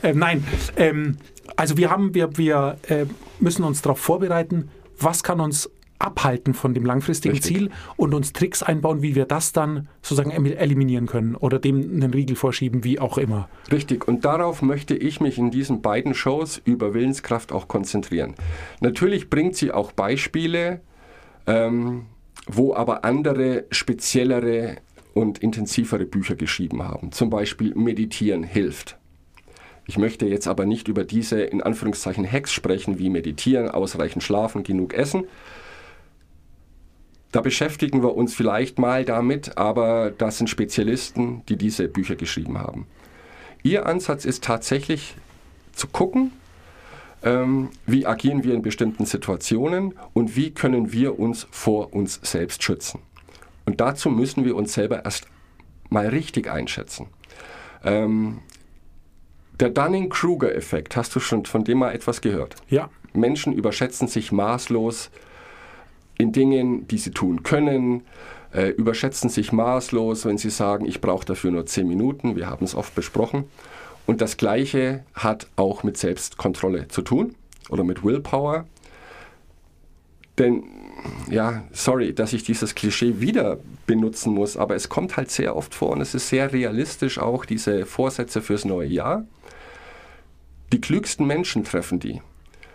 ähm, 0.03 0.19
nein, 0.19 0.43
ähm, 0.77 1.17
also 1.55 1.77
wir 1.77 1.89
haben, 1.89 2.13
wir, 2.13 2.37
wir 2.37 2.77
äh, 2.87 3.05
müssen 3.39 3.63
uns 3.63 3.81
darauf 3.81 3.99
vorbereiten, 3.99 4.69
was 4.99 5.23
kann 5.23 5.39
uns 5.39 5.69
abhalten 5.99 6.53
von 6.53 6.73
dem 6.73 6.85
langfristigen 6.85 7.35
Richtig. 7.35 7.57
Ziel 7.57 7.71
und 7.95 8.13
uns 8.13 8.33
Tricks 8.33 8.61
einbauen, 8.61 9.01
wie 9.01 9.15
wir 9.15 9.25
das 9.25 9.53
dann 9.53 9.87
sozusagen 10.01 10.31
eliminieren 10.31 11.05
können 11.05 11.35
oder 11.35 11.57
dem 11.57 11.81
einen 11.81 12.13
Riegel 12.13 12.35
vorschieben, 12.35 12.83
wie 12.83 12.99
auch 12.99 13.17
immer. 13.17 13.47
richtig. 13.71 14.07
Und 14.07 14.25
darauf 14.25 14.61
möchte 14.61 14.95
ich 14.95 15.21
mich 15.21 15.37
in 15.37 15.51
diesen 15.51 15.81
beiden 15.81 16.13
Shows 16.13 16.61
über 16.63 16.93
Willenskraft 16.93 17.51
auch 17.51 17.67
konzentrieren. 17.67 18.35
Natürlich 18.81 19.29
bringt 19.29 19.55
sie 19.55 19.71
auch 19.71 19.93
Beispiele, 19.93 20.81
ähm, 21.47 22.05
wo 22.47 22.75
aber 22.75 23.05
andere 23.05 23.65
speziellere 23.71 24.77
und 25.13 25.39
intensivere 25.39 26.05
Bücher 26.05 26.35
geschrieben 26.35 26.83
haben. 26.83 27.13
Zum 27.13 27.29
Beispiel 27.29 27.73
Meditieren 27.73 28.43
hilft. 28.43 28.97
Ich 29.87 29.97
möchte 29.97 30.25
jetzt 30.25 30.47
aber 30.47 30.65
nicht 30.65 30.87
über 30.87 31.03
diese 31.03 31.41
in 31.41 31.61
Anführungszeichen 31.61 32.29
Hacks 32.29 32.51
sprechen, 32.51 32.97
wie 32.97 33.09
Meditieren, 33.09 33.69
ausreichend 33.69 34.23
schlafen, 34.23 34.63
genug 34.63 34.93
essen. 34.93 35.25
Da 37.31 37.41
beschäftigen 37.41 38.01
wir 38.01 38.15
uns 38.15 38.33
vielleicht 38.33 38.79
mal 38.79 39.05
damit, 39.05 39.57
aber 39.57 40.11
das 40.11 40.37
sind 40.37 40.49
Spezialisten, 40.49 41.43
die 41.49 41.57
diese 41.57 41.87
Bücher 41.87 42.15
geschrieben 42.15 42.57
haben. 42.57 42.87
Ihr 43.61 43.85
Ansatz 43.85 44.25
ist 44.25 44.43
tatsächlich 44.43 45.15
zu 45.73 45.87
gucken, 45.87 46.31
ähm, 47.23 47.71
wie 47.85 48.05
agieren 48.05 48.43
wir 48.43 48.53
in 48.53 48.61
bestimmten 48.61 49.05
Situationen 49.05 49.95
und 50.13 50.35
wie 50.35 50.51
können 50.51 50.93
wir 50.93 51.19
uns 51.19 51.47
vor 51.51 51.93
uns 51.93 52.19
selbst 52.23 52.63
schützen. 52.63 53.01
Und 53.65 53.81
dazu 53.81 54.09
müssen 54.09 54.45
wir 54.45 54.55
uns 54.55 54.73
selber 54.73 55.03
erst 55.03 55.27
mal 55.89 56.07
richtig 56.07 56.49
einschätzen. 56.49 57.07
Ähm, 57.83 58.39
der 59.59 59.69
Dunning-Kruger-Effekt, 59.69 60.95
hast 60.95 61.15
du 61.15 61.19
schon 61.19 61.45
von 61.45 61.63
dem 61.63 61.79
mal 61.79 61.93
etwas 61.93 62.21
gehört? 62.21 62.55
Ja, 62.69 62.89
Menschen 63.13 63.53
überschätzen 63.53 64.07
sich 64.07 64.31
maßlos 64.31 65.09
in 66.17 66.31
Dingen, 66.31 66.87
die 66.87 66.97
sie 66.97 67.11
tun 67.11 67.43
können, 67.43 68.03
äh, 68.53 68.69
überschätzen 68.69 69.29
sich 69.29 69.51
maßlos, 69.51 70.25
wenn 70.25 70.37
sie 70.37 70.49
sagen, 70.49 70.85
ich 70.85 71.01
brauche 71.01 71.25
dafür 71.25 71.51
nur 71.51 71.65
10 71.65 71.87
Minuten. 71.87 72.35
Wir 72.35 72.49
haben 72.49 72.65
es 72.65 72.75
oft 72.75 72.95
besprochen. 72.95 73.45
Und 74.05 74.21
das 74.21 74.37
Gleiche 74.37 75.03
hat 75.13 75.47
auch 75.55 75.83
mit 75.83 75.97
Selbstkontrolle 75.97 76.87
zu 76.87 77.01
tun 77.01 77.35
oder 77.69 77.83
mit 77.83 78.03
Willpower. 78.03 78.65
Denn, 80.37 80.63
ja, 81.29 81.63
sorry, 81.71 82.13
dass 82.13 82.33
ich 82.33 82.43
dieses 82.43 82.75
Klischee 82.75 83.19
wieder 83.19 83.57
benutzen 83.87 84.33
muss, 84.33 84.57
aber 84.57 84.75
es 84.75 84.89
kommt 84.89 85.17
halt 85.17 85.31
sehr 85.31 85.55
oft 85.55 85.73
vor 85.73 85.91
und 85.91 86.01
es 86.01 86.13
ist 86.13 86.29
sehr 86.29 86.51
realistisch 86.51 87.19
auch, 87.19 87.45
diese 87.45 87.85
Vorsätze 87.85 88.41
fürs 88.41 88.65
neue 88.65 88.87
Jahr. 88.87 89.25
Die 90.75 90.81
klügsten 90.81 91.25
Menschen 91.25 91.63
treffen 91.63 92.01
die, 92.01 92.21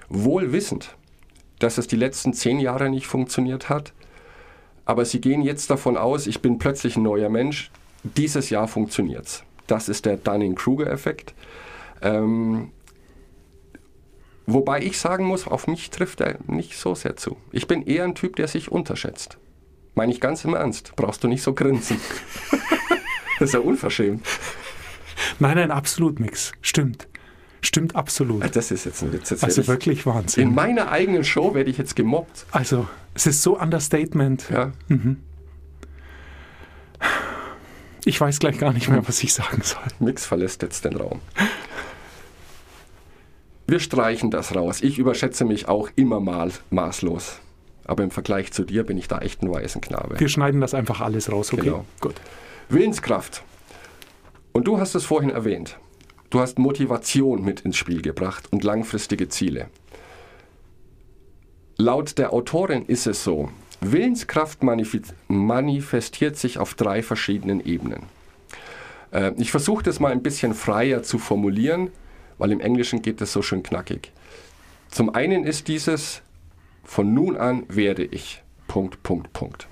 wohl 0.09 0.53
wissend, 0.53 0.97
dass 1.59 1.77
es 1.77 1.87
die 1.87 1.97
letzten 1.97 2.33
zehn 2.33 2.59
Jahre 2.59 2.89
nicht 2.89 3.07
funktioniert 3.07 3.69
hat. 3.69 3.93
Aber 4.87 5.05
sie 5.05 5.21
gehen 5.21 5.43
jetzt 5.43 5.69
davon 5.69 5.99
aus, 5.99 6.27
ich 6.27 6.41
bin 6.41 6.59
plötzlich 6.59 6.97
ein 6.97 7.03
neuer 7.03 7.29
Mensch. 7.29 7.71
Dieses 8.03 8.49
Jahr 8.49 8.69
funktioniert's. 8.69 9.45
Das 9.67 9.91
ist 9.91 10.07
der 10.07 10.17
Dunning-Kruger-Effekt. 10.17 11.35
Ähm, 12.01 12.73
wobei 14.47 14.81
ich 14.81 14.99
sagen 14.99 15.27
muss, 15.27 15.47
auf 15.47 15.67
mich 15.67 15.91
trifft 15.91 16.23
er 16.23 16.39
nicht 16.47 16.79
so 16.79 16.95
sehr 16.95 17.17
zu. 17.17 17.37
Ich 17.53 17.67
bin 17.67 17.83
eher 17.83 18.05
ein 18.05 18.15
Typ, 18.15 18.37
der 18.37 18.49
sich 18.49 18.73
unterschätzt. 18.73 19.37
Meine 19.95 20.11
ich 20.11 20.23
ganz 20.23 20.43
im 20.47 20.55
Ernst. 20.55 20.97
Brauchst 20.97 21.23
du 21.23 21.29
nicht 21.29 21.43
so 21.43 21.53
grinsen. 21.53 22.01
das 23.39 23.51
ist 23.51 23.53
ja 23.53 23.61
unverschämt. 23.61 24.27
nein, 25.39 25.57
nein, 25.57 25.71
absolut 25.71 26.19
nichts. 26.19 26.53
Stimmt. 26.63 27.10
Stimmt 27.63 27.95
absolut. 27.95 28.57
Das 28.57 28.71
ist 28.71 28.85
jetzt 28.87 29.03
ein 29.03 29.13
Witz. 29.13 29.31
Jetzt 29.31 29.45
Also 29.45 29.67
wirklich 29.67 30.07
in 30.07 30.13
Wahnsinn. 30.15 30.55
meiner 30.55 30.91
eigenen 30.91 31.25
Show 31.25 31.55
werde 31.55 31.71
ich 31.71 31.79
jetzt 31.79 31.95
gemobbt. 31.97 32.47
Also, 32.53 32.89
es 33.15 33.27
ist 33.27 33.43
so 33.43 33.59
Understatement. 33.59 34.49
Ja. 34.51 34.73
Ich 38.05 38.21
weiß 38.21 38.39
gleich 38.39 38.59
gar 38.59 38.73
nicht 38.73 38.89
mehr, 38.89 39.07
was 39.07 39.23
ich 39.23 39.35
sagen 39.35 39.63
soll. 39.63 39.83
Mix 39.99 40.25
verlässt 40.25 40.63
jetzt 40.63 40.85
den 40.85 40.97
Raum. 40.97 41.21
Wir 43.67 43.79
streichen 43.79 44.31
das 44.31 44.55
raus. 44.55 44.81
Ich 44.83 44.99
überschätze 44.99 45.45
mich 45.45 45.69
auch 45.69 45.91
immer 45.97 46.19
mal 46.19 46.51
maßlos. 46.71 47.41
Aber 47.85 48.03
im 48.03 48.11
Vergleich 48.11 48.53
zu 48.53 48.65
dir 48.65 48.85
bin 48.85 48.97
ich 48.99 49.09
da 49.09 49.19
echt 49.19 49.43
ein 49.43 49.51
Waisenknabe. 49.51 50.19
Wir 50.19 50.29
schneiden 50.29 50.61
das 50.61 50.75
einfach 50.75 51.01
alles 51.01 51.31
raus, 51.31 51.53
okay? 51.53 51.63
Genau. 51.63 51.85
Gut. 52.01 52.15
Willenskraft. 52.69 53.43
Und 54.53 54.65
du 54.67 54.79
hast 54.79 54.95
es 54.95 55.05
vorhin 55.05 55.31
erwähnt. 55.31 55.79
Du 56.31 56.39
hast 56.39 56.59
Motivation 56.61 57.45
mit 57.45 57.61
ins 57.63 57.77
Spiel 57.77 58.03
gebracht 58.03 58.53
und 58.53 58.63
langfristige 58.63 59.29
Ziele. 59.29 59.69
Laut 61.77 62.19
der 62.19 62.33
Autorin 62.33 62.87
ist 62.87 63.09
es 63.09 63.25
so, 63.25 63.51
Willenskraft 63.81 64.63
manif- 64.63 65.13
manifestiert 65.27 66.37
sich 66.37 66.59
auf 66.59 66.75
drei 66.75 67.03
verschiedenen 67.03 67.65
Ebenen. 67.65 68.05
Äh, 69.11 69.33
ich 69.39 69.51
versuche 69.51 69.83
das 69.83 69.99
mal 69.99 70.13
ein 70.13 70.23
bisschen 70.23 70.55
freier 70.55 71.03
zu 71.03 71.19
formulieren, 71.19 71.91
weil 72.39 72.53
im 72.53 72.61
Englischen 72.61 73.03
geht 73.03 73.21
das 73.21 73.33
so 73.33 73.43
schön 73.43 73.63
knackig. 73.63 74.13
Zum 74.89 75.15
einen 75.15 75.45
ist 75.45 75.67
dieses, 75.69 76.23
von 76.85 77.13
nun 77.13 77.37
an 77.37 77.65
werde 77.69 78.05
ich. 78.05 78.43
Punkt, 78.69 79.03
Punkt, 79.03 79.33
Punkt. 79.33 79.67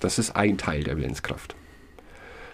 Das 0.00 0.18
ist 0.18 0.36
ein 0.36 0.56
Teil 0.56 0.84
der 0.84 0.96
Willenskraft. 0.96 1.54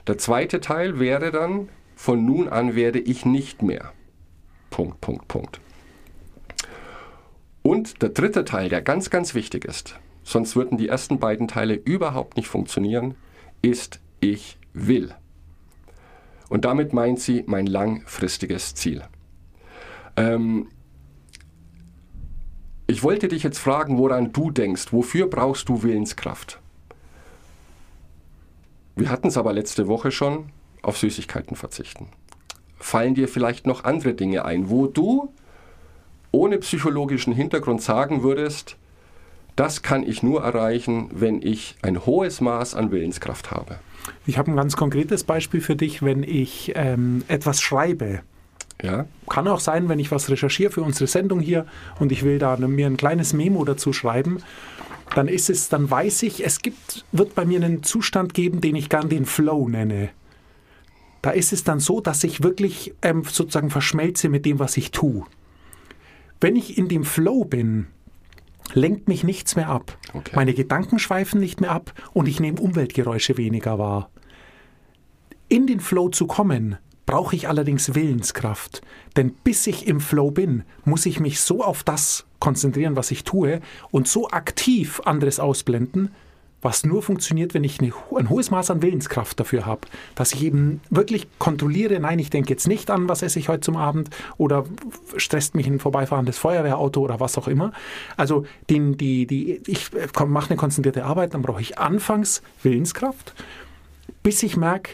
Der 0.06 0.18
zweite 0.18 0.60
Teil 0.60 0.98
wäre 0.98 1.30
dann, 1.30 1.68
von 2.04 2.26
nun 2.26 2.50
an 2.50 2.74
werde 2.74 2.98
ich 2.98 3.24
nicht 3.24 3.62
mehr. 3.62 3.94
Punkt, 4.68 5.00
Punkt, 5.00 5.26
Punkt. 5.26 5.58
Und 7.62 8.02
der 8.02 8.10
dritte 8.10 8.44
Teil, 8.44 8.68
der 8.68 8.82
ganz, 8.82 9.08
ganz 9.08 9.34
wichtig 9.34 9.64
ist, 9.64 9.98
sonst 10.22 10.54
würden 10.54 10.76
die 10.76 10.88
ersten 10.88 11.18
beiden 11.18 11.48
Teile 11.48 11.72
überhaupt 11.72 12.36
nicht 12.36 12.46
funktionieren, 12.46 13.14
ist 13.62 14.00
ich 14.20 14.58
will. 14.74 15.14
Und 16.50 16.66
damit 16.66 16.92
meint 16.92 17.20
sie 17.20 17.42
mein 17.46 17.66
langfristiges 17.66 18.74
Ziel. 18.74 19.02
Ähm, 20.18 20.68
ich 22.86 23.02
wollte 23.02 23.28
dich 23.28 23.42
jetzt 23.42 23.58
fragen, 23.58 23.96
woran 23.96 24.30
du 24.30 24.50
denkst. 24.50 24.92
Wofür 24.92 25.26
brauchst 25.30 25.70
du 25.70 25.82
Willenskraft? 25.82 26.60
Wir 28.94 29.08
hatten 29.08 29.28
es 29.28 29.38
aber 29.38 29.54
letzte 29.54 29.88
Woche 29.88 30.10
schon, 30.10 30.50
auf 30.84 30.98
Süßigkeiten 30.98 31.56
verzichten. 31.56 32.08
Fallen 32.78 33.14
dir 33.14 33.28
vielleicht 33.28 33.66
noch 33.66 33.84
andere 33.84 34.14
Dinge 34.14 34.44
ein, 34.44 34.68
wo 34.68 34.86
du 34.86 35.32
ohne 36.32 36.58
psychologischen 36.58 37.32
Hintergrund 37.32 37.80
sagen 37.80 38.22
würdest, 38.22 38.76
das 39.56 39.82
kann 39.82 40.02
ich 40.02 40.22
nur 40.22 40.42
erreichen, 40.42 41.08
wenn 41.12 41.40
ich 41.40 41.76
ein 41.82 42.04
hohes 42.04 42.40
Maß 42.40 42.74
an 42.74 42.90
Willenskraft 42.90 43.52
habe. 43.52 43.78
Ich 44.26 44.36
habe 44.36 44.50
ein 44.50 44.56
ganz 44.56 44.76
konkretes 44.76 45.24
Beispiel 45.24 45.60
für 45.60 45.76
dich, 45.76 46.02
wenn 46.02 46.22
ich 46.22 46.72
ähm, 46.74 47.22
etwas 47.28 47.60
schreibe. 47.62 48.20
Ja? 48.82 49.06
Kann 49.28 49.48
auch 49.48 49.60
sein, 49.60 49.88
wenn 49.88 50.00
ich 50.00 50.10
was 50.10 50.28
recherchiere 50.28 50.72
für 50.72 50.82
unsere 50.82 51.06
Sendung 51.06 51.40
hier 51.40 51.66
und 52.00 52.10
ich 52.10 52.24
will 52.24 52.38
da 52.38 52.56
mir 52.56 52.86
ein 52.86 52.96
kleines 52.96 53.32
Memo 53.32 53.64
dazu 53.64 53.92
schreiben, 53.92 54.38
dann 55.14 55.28
ist 55.28 55.48
es, 55.48 55.68
dann 55.68 55.90
weiß 55.90 56.24
ich, 56.24 56.44
es 56.44 56.60
gibt, 56.60 57.04
wird 57.12 57.34
bei 57.34 57.44
mir 57.44 57.62
einen 57.62 57.82
Zustand 57.82 58.34
geben, 58.34 58.60
den 58.60 58.74
ich 58.74 58.88
gern 58.88 59.08
den 59.08 59.24
Flow 59.24 59.68
nenne. 59.68 60.10
Da 61.24 61.30
ist 61.30 61.54
es 61.54 61.64
dann 61.64 61.80
so, 61.80 62.02
dass 62.02 62.22
ich 62.22 62.42
wirklich 62.42 62.92
ähm, 63.00 63.24
sozusagen 63.24 63.70
verschmelze 63.70 64.28
mit 64.28 64.44
dem, 64.44 64.58
was 64.58 64.76
ich 64.76 64.90
tue. 64.90 65.24
Wenn 66.38 66.54
ich 66.54 66.76
in 66.76 66.86
dem 66.86 67.02
Flow 67.02 67.46
bin, 67.46 67.86
lenkt 68.74 69.08
mich 69.08 69.24
nichts 69.24 69.56
mehr 69.56 69.70
ab. 69.70 69.96
Okay. 70.12 70.32
Meine 70.34 70.52
Gedanken 70.52 70.98
schweifen 70.98 71.40
nicht 71.40 71.62
mehr 71.62 71.70
ab 71.70 71.94
und 72.12 72.28
ich 72.28 72.40
nehme 72.40 72.60
Umweltgeräusche 72.60 73.38
weniger 73.38 73.78
wahr. 73.78 74.10
In 75.48 75.66
den 75.66 75.80
Flow 75.80 76.10
zu 76.10 76.26
kommen, 76.26 76.76
brauche 77.06 77.34
ich 77.34 77.48
allerdings 77.48 77.94
Willenskraft. 77.94 78.82
Denn 79.16 79.32
bis 79.32 79.66
ich 79.66 79.86
im 79.86 80.00
Flow 80.00 80.30
bin, 80.30 80.62
muss 80.84 81.06
ich 81.06 81.20
mich 81.20 81.40
so 81.40 81.64
auf 81.64 81.84
das 81.84 82.26
konzentrieren, 82.38 82.96
was 82.96 83.10
ich 83.10 83.24
tue 83.24 83.62
und 83.90 84.06
so 84.08 84.28
aktiv 84.28 85.00
anderes 85.06 85.40
ausblenden, 85.40 86.10
was 86.64 86.84
nur 86.84 87.02
funktioniert, 87.02 87.52
wenn 87.52 87.62
ich 87.62 87.80
ein 87.80 87.92
hohes 88.30 88.50
Maß 88.50 88.70
an 88.70 88.82
Willenskraft 88.82 89.38
dafür 89.38 89.66
habe. 89.66 89.82
Dass 90.14 90.32
ich 90.32 90.42
eben 90.42 90.80
wirklich 90.88 91.28
kontrolliere, 91.38 92.00
nein, 92.00 92.18
ich 92.18 92.30
denke 92.30 92.50
jetzt 92.50 92.66
nicht 92.66 92.90
an, 92.90 93.08
was 93.08 93.22
esse 93.22 93.38
ich 93.38 93.48
heute 93.48 93.60
zum 93.60 93.76
Abend 93.76 94.08
oder 94.38 94.64
stresst 95.16 95.54
mich 95.54 95.66
ein 95.66 95.78
vorbeifahrendes 95.78 96.38
Feuerwehrauto 96.38 97.02
oder 97.02 97.20
was 97.20 97.36
auch 97.36 97.48
immer. 97.48 97.72
Also 98.16 98.46
den, 98.70 98.96
die, 98.96 99.26
die, 99.26 99.60
ich 99.66 99.90
mache 100.26 100.50
eine 100.50 100.56
konzentrierte 100.56 101.04
Arbeit, 101.04 101.34
dann 101.34 101.42
brauche 101.42 101.60
ich 101.60 101.78
anfangs 101.78 102.42
Willenskraft, 102.62 103.34
bis 104.22 104.42
ich 104.42 104.56
merke, 104.56 104.92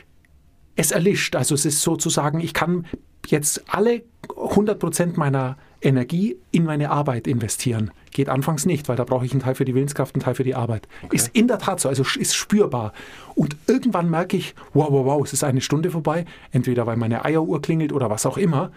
es 0.74 0.90
erlischt. 0.90 1.36
Also 1.36 1.54
es 1.54 1.64
ist 1.64 1.82
sozusagen, 1.82 2.40
ich 2.40 2.52
kann 2.52 2.86
jetzt 3.28 3.62
alle 3.68 4.02
100 4.36 4.78
Prozent 4.78 5.16
meiner 5.16 5.56
Energie 5.82 6.36
in 6.50 6.64
meine 6.64 6.90
Arbeit 6.90 7.26
investieren. 7.26 7.90
Geht 8.12 8.28
anfangs 8.28 8.66
nicht, 8.66 8.88
weil 8.88 8.96
da 8.96 9.04
brauche 9.04 9.24
ich 9.24 9.32
einen 9.32 9.40
Teil 9.40 9.54
für 9.54 9.64
die 9.64 9.74
Willenskraft, 9.74 10.14
einen 10.14 10.22
Teil 10.22 10.34
für 10.34 10.44
die 10.44 10.54
Arbeit. 10.54 10.88
Okay. 11.02 11.16
Ist 11.16 11.30
in 11.34 11.48
der 11.48 11.58
Tat 11.58 11.80
so, 11.80 11.88
also 11.88 12.04
ist 12.18 12.34
spürbar. 12.34 12.92
Und 13.34 13.56
irgendwann 13.66 14.10
merke 14.10 14.36
ich, 14.36 14.54
wow, 14.74 14.88
wow, 14.90 15.04
wow, 15.06 15.24
es 15.24 15.32
ist 15.32 15.44
eine 15.44 15.60
Stunde 15.60 15.90
vorbei, 15.90 16.24
entweder 16.52 16.86
weil 16.86 16.96
meine 16.96 17.24
Eieruhr 17.24 17.62
klingelt 17.62 17.92
oder 17.92 18.10
was 18.10 18.26
auch 18.26 18.36
immer. 18.36 18.72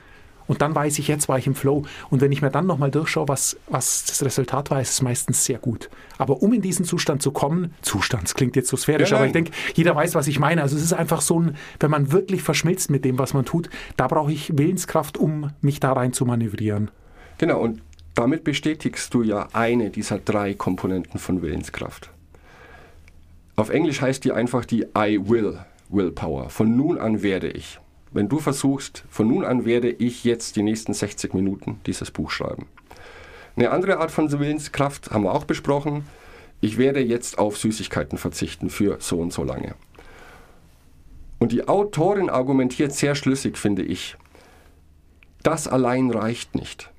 Und 0.47 0.61
dann 0.61 0.75
weiß 0.75 0.99
ich, 0.99 1.07
jetzt 1.07 1.29
war 1.29 1.37
ich 1.37 1.47
im 1.47 1.55
Flow. 1.55 1.83
Und 2.09 2.21
wenn 2.21 2.31
ich 2.31 2.41
mir 2.41 2.49
dann 2.49 2.65
nochmal 2.65 2.91
durchschaue, 2.91 3.27
was, 3.27 3.57
was 3.67 4.05
das 4.05 4.23
Resultat 4.23 4.71
war, 4.71 4.81
ist 4.81 4.91
es 4.91 5.01
meistens 5.01 5.45
sehr 5.45 5.57
gut. 5.57 5.89
Aber 6.17 6.41
um 6.41 6.53
in 6.53 6.61
diesen 6.61 6.85
Zustand 6.85 7.21
zu 7.21 7.31
kommen, 7.31 7.73
Zustand, 7.81 8.23
das 8.23 8.33
klingt 8.35 8.55
jetzt 8.55 8.69
so 8.69 8.77
sphärisch, 8.77 9.11
ja, 9.11 9.17
aber 9.17 9.25
ich 9.25 9.33
denke, 9.33 9.51
jeder 9.73 9.95
weiß, 9.95 10.15
was 10.15 10.27
ich 10.27 10.39
meine. 10.39 10.61
Also 10.61 10.75
es 10.75 10.83
ist 10.83 10.93
einfach 10.93 11.21
so 11.21 11.39
ein, 11.39 11.55
wenn 11.79 11.91
man 11.91 12.11
wirklich 12.11 12.43
verschmilzt 12.43 12.89
mit 12.89 13.05
dem, 13.05 13.17
was 13.17 13.33
man 13.33 13.45
tut, 13.45 13.69
da 13.97 14.07
brauche 14.07 14.31
ich 14.31 14.57
Willenskraft, 14.57 15.17
um 15.17 15.51
mich 15.61 15.79
da 15.79 15.93
rein 15.93 16.13
zu 16.13 16.25
manövrieren. 16.25 16.91
Genau, 17.37 17.59
und 17.59 17.81
damit 18.15 18.43
bestätigst 18.43 19.13
du 19.13 19.23
ja 19.23 19.47
eine 19.53 19.89
dieser 19.89 20.19
drei 20.19 20.53
Komponenten 20.53 21.19
von 21.19 21.41
Willenskraft. 21.41 22.11
Auf 23.55 23.69
Englisch 23.69 24.01
heißt 24.01 24.23
die 24.23 24.31
einfach 24.31 24.65
die 24.65 24.85
I 24.97 25.19
will, 25.23 25.59
Willpower. 25.89 26.49
Von 26.49 26.75
nun 26.75 26.97
an 26.97 27.21
werde 27.21 27.49
ich. 27.49 27.79
Wenn 28.13 28.29
du 28.29 28.39
versuchst, 28.39 29.03
von 29.09 29.27
nun 29.27 29.43
an 29.43 29.65
werde 29.65 29.89
ich 29.89 30.23
jetzt 30.23 30.55
die 30.55 30.61
nächsten 30.61 30.93
60 30.93 31.33
Minuten 31.33 31.79
dieses 31.87 32.11
Buch 32.11 32.29
schreiben. 32.29 32.67
Eine 33.55 33.71
andere 33.71 33.97
Art 33.97 34.11
von 34.11 34.31
Willenskraft 34.31 35.11
haben 35.11 35.23
wir 35.23 35.33
auch 35.33 35.45
besprochen. 35.45 36.05
Ich 36.61 36.77
werde 36.77 37.01
jetzt 37.01 37.39
auf 37.39 37.57
Süßigkeiten 37.57 38.19
verzichten 38.19 38.69
für 38.69 38.97
so 38.99 39.19
und 39.19 39.33
so 39.33 39.43
lange. 39.43 39.73
Und 41.39 41.51
die 41.51 41.67
Autorin 41.67 42.29
argumentiert 42.29 42.93
sehr 42.93 43.15
schlüssig, 43.15 43.57
finde 43.57 43.81
ich. 43.81 44.15
Das 45.41 45.67
allein 45.67 46.11
reicht 46.11 46.55
nicht. 46.55 46.91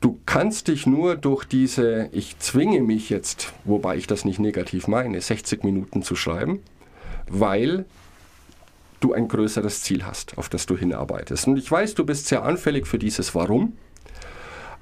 Du 0.00 0.20
kannst 0.26 0.68
dich 0.68 0.86
nur 0.86 1.16
durch 1.16 1.44
diese, 1.44 2.08
ich 2.12 2.38
zwinge 2.38 2.80
mich 2.80 3.10
jetzt, 3.10 3.52
wobei 3.64 3.96
ich 3.96 4.06
das 4.06 4.24
nicht 4.24 4.38
negativ 4.38 4.86
meine, 4.86 5.20
60 5.20 5.64
Minuten 5.64 6.02
zu 6.02 6.14
schreiben, 6.14 6.60
weil 7.28 7.84
du 9.00 9.12
ein 9.12 9.28
größeres 9.28 9.82
Ziel 9.82 10.04
hast, 10.04 10.38
auf 10.38 10.48
das 10.48 10.66
du 10.66 10.76
hinarbeitest. 10.76 11.48
Und 11.48 11.56
ich 11.56 11.70
weiß, 11.70 11.94
du 11.94 12.04
bist 12.04 12.26
sehr 12.26 12.44
anfällig 12.44 12.86
für 12.86 12.98
dieses 12.98 13.34
Warum, 13.34 13.76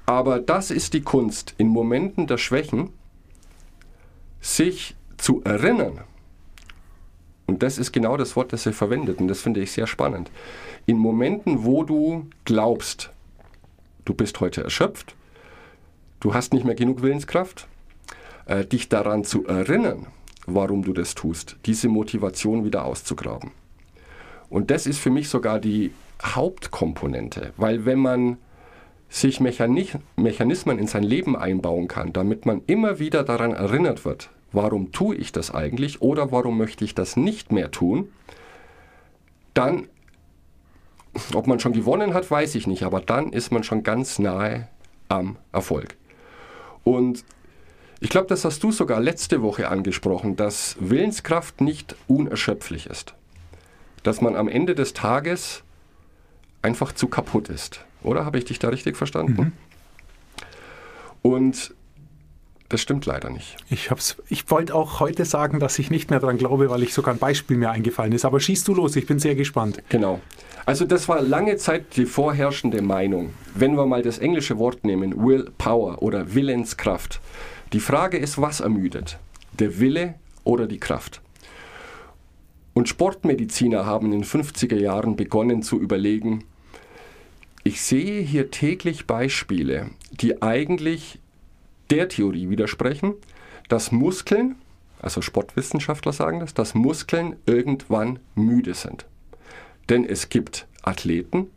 aber 0.05 0.39
das 0.39 0.71
ist 0.71 0.93
die 0.93 1.01
Kunst, 1.01 1.55
in 1.57 1.67
Momenten 1.67 2.27
der 2.27 2.37
Schwächen 2.37 2.89
sich 4.39 4.95
zu 5.17 5.41
erinnern. 5.43 6.01
Und 7.47 7.63
das 7.63 7.77
ist 7.77 7.91
genau 7.91 8.17
das 8.17 8.35
Wort, 8.35 8.53
das 8.53 8.65
er 8.65 8.73
verwendet, 8.73 9.19
und 9.19 9.27
das 9.27 9.41
finde 9.41 9.61
ich 9.61 9.71
sehr 9.71 9.87
spannend. 9.87 10.31
In 10.85 10.97
Momenten, 10.97 11.63
wo 11.63 11.83
du 11.83 12.27
glaubst, 12.43 13.11
du 14.03 14.13
bist 14.13 14.39
heute 14.39 14.63
erschöpft, 14.63 15.15
du 16.19 16.33
hast 16.33 16.53
nicht 16.53 16.65
mehr 16.65 16.75
genug 16.75 17.01
Willenskraft, 17.01 17.67
äh, 18.45 18.65
dich 18.65 18.89
daran 18.89 19.23
zu 19.23 19.45
erinnern, 19.45 20.07
warum 20.47 20.83
du 20.83 20.93
das 20.93 21.15
tust, 21.15 21.57
diese 21.65 21.87
Motivation 21.87 22.65
wieder 22.65 22.85
auszugraben. 22.85 23.51
Und 24.49 24.71
das 24.71 24.85
ist 24.85 24.99
für 24.99 25.09
mich 25.09 25.29
sogar 25.29 25.59
die 25.59 25.91
Hauptkomponente, 26.23 27.53
weil 27.57 27.85
wenn 27.85 27.99
man 27.99 28.37
sich 29.09 29.39
Mechanismen 29.39 30.79
in 30.79 30.87
sein 30.87 31.03
Leben 31.03 31.35
einbauen 31.35 31.87
kann, 31.87 32.11
damit 32.13 32.45
man 32.45 32.61
immer 32.67 32.99
wieder 32.99 33.23
daran 33.23 33.51
erinnert 33.51 34.03
wird, 34.03 34.29
warum 34.51 34.91
tue 34.91 35.15
ich 35.15 35.31
das 35.31 35.53
eigentlich 35.53 36.01
oder 36.01 36.31
warum 36.31 36.57
möchte 36.57 36.83
ich 36.83 36.95
das 36.95 37.15
nicht 37.15 37.51
mehr 37.51 37.71
tun, 37.71 38.09
dann, 39.53 39.87
ob 41.33 41.47
man 41.47 41.59
schon 41.59 41.73
gewonnen 41.73 42.13
hat, 42.13 42.29
weiß 42.29 42.55
ich 42.55 42.67
nicht, 42.67 42.83
aber 42.83 42.99
dann 42.99 43.31
ist 43.31 43.51
man 43.51 43.63
schon 43.63 43.83
ganz 43.83 44.19
nahe 44.19 44.67
am 45.07 45.37
Erfolg. 45.51 45.95
Und 46.83 47.23
ich 48.01 48.09
glaube, 48.09 48.27
das 48.27 48.43
hast 48.43 48.61
du 48.63 48.71
sogar 48.71 48.99
letzte 48.99 49.41
Woche 49.41 49.69
angesprochen, 49.69 50.35
dass 50.35 50.75
Willenskraft 50.79 51.61
nicht 51.61 51.95
unerschöpflich 52.07 52.87
ist 52.87 53.15
dass 54.05 54.21
man 54.21 54.35
am 54.35 54.47
Ende 54.47 54.75
des 54.75 54.93
Tages 54.93 55.63
einfach 56.61 56.93
zu 56.93 57.07
kaputt 57.07 57.49
ist. 57.49 57.81
Oder 58.03 58.25
habe 58.25 58.37
ich 58.37 58.45
dich 58.45 58.59
da 58.59 58.69
richtig 58.69 58.97
verstanden? 58.97 59.33
Mhm. 59.33 59.51
Und 61.21 61.73
das 62.69 62.81
stimmt 62.81 63.05
leider 63.05 63.29
nicht. 63.29 63.57
Ich, 63.69 63.89
ich 64.29 64.49
wollte 64.49 64.73
auch 64.75 64.99
heute 64.99 65.25
sagen, 65.25 65.59
dass 65.59 65.79
ich 65.79 65.89
nicht 65.89 66.09
mehr 66.09 66.19
daran 66.19 66.37
glaube, 66.37 66.69
weil 66.69 66.83
ich 66.83 66.93
sogar 66.93 67.13
ein 67.13 67.19
Beispiel 67.19 67.57
mir 67.57 67.71
eingefallen 67.71 68.11
ist. 68.11 68.25
Aber 68.25 68.39
schießt 68.39 68.67
du 68.67 68.75
los, 68.75 68.95
ich 68.95 69.05
bin 69.05 69.19
sehr 69.19 69.35
gespannt. 69.35 69.81
Genau. 69.89 70.19
Also 70.65 70.85
das 70.85 71.07
war 71.07 71.21
lange 71.21 71.57
Zeit 71.57 71.95
die 71.95 72.05
vorherrschende 72.05 72.81
Meinung. 72.81 73.33
Wenn 73.53 73.75
wir 73.75 73.85
mal 73.85 74.01
das 74.01 74.17
englische 74.17 74.57
Wort 74.57 74.83
nehmen, 74.83 75.15
Willpower 75.15 76.01
oder 76.01 76.33
Willenskraft. 76.33 77.21
Die 77.73 77.79
Frage 77.79 78.17
ist, 78.17 78.41
was 78.41 78.61
ermüdet? 78.61 79.19
Der 79.53 79.79
Wille 79.79 80.15
oder 80.43 80.67
die 80.67 80.79
Kraft? 80.79 81.21
Und 82.75 82.89
Sportmediziner 82.89 83.85
haben 83.85 84.07
in 84.07 84.19
den 84.19 84.25
50er 84.25 84.75
Jahren 84.75 85.15
begonnen 85.15 85.63
zu 85.63 85.79
überlegen, 85.79 86.43
ich 87.63 87.81
sehe 87.81 88.21
hier 88.21 88.51
täglich 88.51 89.07
Beispiele, 89.07 89.91
die 90.11 90.41
eigentlich 90.41 91.19
der 91.89 92.09
Theorie 92.09 92.49
widersprechen, 92.49 93.13
dass 93.69 93.93
Muskeln, 93.93 94.55
also 94.99 95.21
Sportwissenschaftler 95.21 96.11
sagen 96.11 96.41
das, 96.41 96.53
dass 96.53 96.75
Muskeln 96.75 97.37
irgendwann 97.45 98.19
müde 98.35 98.73
sind. 98.73 99.05
Denn 99.87 100.03
es 100.03 100.27
gibt 100.27 100.67
Athleten, 100.83 101.47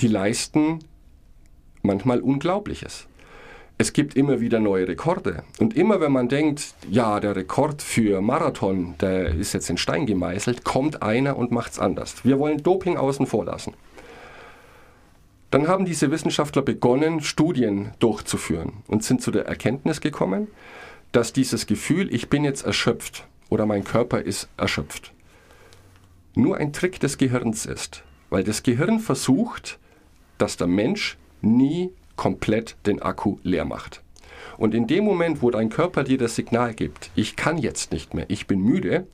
die 0.00 0.08
leisten 0.08 0.80
manchmal 1.82 2.20
Unglaubliches 2.20 3.06
es 3.78 3.92
gibt 3.92 4.16
immer 4.16 4.40
wieder 4.40 4.60
neue 4.60 4.86
Rekorde. 4.86 5.42
Und 5.58 5.76
immer 5.76 6.00
wenn 6.00 6.12
man 6.12 6.28
denkt, 6.28 6.74
ja, 6.88 7.20
der 7.20 7.34
Rekord 7.34 7.82
für 7.82 8.20
Marathon, 8.20 8.94
der 9.00 9.34
ist 9.34 9.54
jetzt 9.54 9.70
in 9.70 9.76
Stein 9.76 10.06
gemeißelt, 10.06 10.64
kommt 10.64 11.02
einer 11.02 11.36
und 11.36 11.50
macht 11.50 11.72
es 11.72 11.78
anders. 11.78 12.24
Wir 12.24 12.38
wollen 12.38 12.62
Doping 12.62 12.96
außen 12.96 13.26
vor 13.26 13.44
lassen. 13.44 13.74
Dann 15.50 15.68
haben 15.68 15.84
diese 15.84 16.10
Wissenschaftler 16.10 16.62
begonnen, 16.62 17.20
Studien 17.20 17.90
durchzuführen 17.98 18.84
und 18.86 19.04
sind 19.04 19.20
zu 19.20 19.30
der 19.30 19.46
Erkenntnis 19.46 20.00
gekommen, 20.00 20.48
dass 21.12 21.32
dieses 21.32 21.66
Gefühl, 21.66 22.12
ich 22.12 22.30
bin 22.30 22.42
jetzt 22.44 22.64
erschöpft 22.64 23.26
oder 23.50 23.66
mein 23.66 23.84
Körper 23.84 24.22
ist 24.22 24.48
erschöpft, 24.56 25.12
nur 26.34 26.56
ein 26.56 26.72
Trick 26.72 27.00
des 27.00 27.18
Gehirns 27.18 27.66
ist. 27.66 28.02
Weil 28.30 28.44
das 28.44 28.62
Gehirn 28.62 28.98
versucht, 28.98 29.78
dass 30.38 30.56
der 30.56 30.68
Mensch 30.68 31.18
nie 31.42 31.90
komplett 32.22 32.76
den 32.86 33.02
Akku 33.02 33.38
leer 33.42 33.64
macht. 33.64 34.00
Und 34.56 34.74
in 34.74 34.86
dem 34.86 35.02
Moment, 35.02 35.42
wo 35.42 35.50
dein 35.50 35.70
Körper 35.70 36.04
dir 36.04 36.18
das 36.18 36.36
Signal 36.36 36.72
gibt, 36.72 37.10
ich 37.16 37.34
kann 37.34 37.58
jetzt 37.58 37.90
nicht 37.90 38.14
mehr, 38.14 38.26
ich 38.28 38.46
bin 38.46 38.60
müde, 38.60 39.08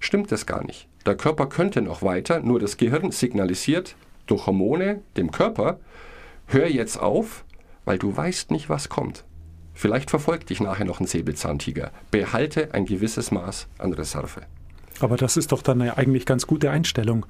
stimmt 0.00 0.32
das 0.32 0.46
gar 0.46 0.64
nicht. 0.64 0.88
Der 1.04 1.14
Körper 1.14 1.46
könnte 1.46 1.82
noch 1.82 2.02
weiter, 2.02 2.40
nur 2.40 2.58
das 2.58 2.78
Gehirn 2.78 3.10
signalisiert, 3.10 3.96
durch 4.24 4.46
Hormone 4.46 5.02
dem 5.18 5.30
Körper, 5.30 5.78
hör 6.46 6.68
jetzt 6.68 6.96
auf, 6.96 7.44
weil 7.84 7.98
du 7.98 8.16
weißt 8.16 8.50
nicht, 8.50 8.70
was 8.70 8.88
kommt. 8.88 9.24
Vielleicht 9.74 10.08
verfolgt 10.08 10.48
dich 10.48 10.62
nachher 10.62 10.86
noch 10.86 11.00
ein 11.00 11.06
Säbelzahntiger. 11.06 11.90
Behalte 12.10 12.72
ein 12.72 12.86
gewisses 12.86 13.30
Maß 13.30 13.68
an 13.76 13.92
Reserve. 13.92 14.40
Aber 15.00 15.18
das 15.18 15.36
ist 15.36 15.52
doch 15.52 15.60
dann 15.60 15.82
eine 15.82 15.98
eigentlich 15.98 16.24
ganz 16.24 16.46
gute 16.46 16.70
Einstellung 16.70 17.26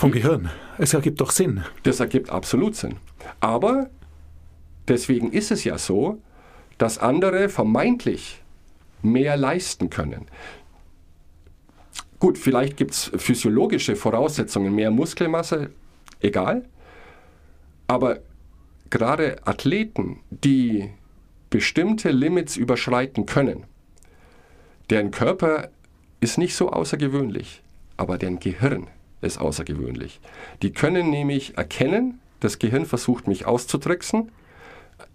vom 0.00 0.12
Gehirn. 0.12 0.48
Es 0.78 0.94
ergibt 0.94 1.20
doch 1.20 1.30
Sinn. 1.30 1.62
Das 1.82 2.00
ergibt 2.00 2.30
absolut 2.30 2.74
Sinn. 2.74 2.96
Aber 3.38 3.90
deswegen 4.88 5.30
ist 5.30 5.50
es 5.50 5.64
ja 5.64 5.76
so, 5.76 6.22
dass 6.78 6.96
andere 6.96 7.50
vermeintlich 7.50 8.40
mehr 9.02 9.36
leisten 9.36 9.90
können. 9.90 10.24
Gut, 12.18 12.38
vielleicht 12.38 12.78
gibt 12.78 12.92
es 12.92 13.12
physiologische 13.14 13.94
Voraussetzungen, 13.94 14.74
mehr 14.74 14.90
Muskelmasse, 14.90 15.68
egal. 16.20 16.64
Aber 17.86 18.20
gerade 18.88 19.46
Athleten, 19.46 20.20
die 20.30 20.88
bestimmte 21.50 22.10
Limits 22.10 22.56
überschreiten 22.56 23.26
können, 23.26 23.64
deren 24.88 25.10
Körper 25.10 25.68
ist 26.20 26.38
nicht 26.38 26.54
so 26.54 26.70
außergewöhnlich, 26.70 27.62
aber 27.98 28.16
deren 28.16 28.40
Gehirn 28.40 28.86
ist 29.20 29.38
außergewöhnlich. 29.38 30.20
Die 30.62 30.72
können 30.72 31.10
nämlich 31.10 31.56
erkennen, 31.56 32.20
das 32.40 32.58
Gehirn 32.58 32.86
versucht 32.86 33.28
mich 33.28 33.46
auszutricksen. 33.46 34.32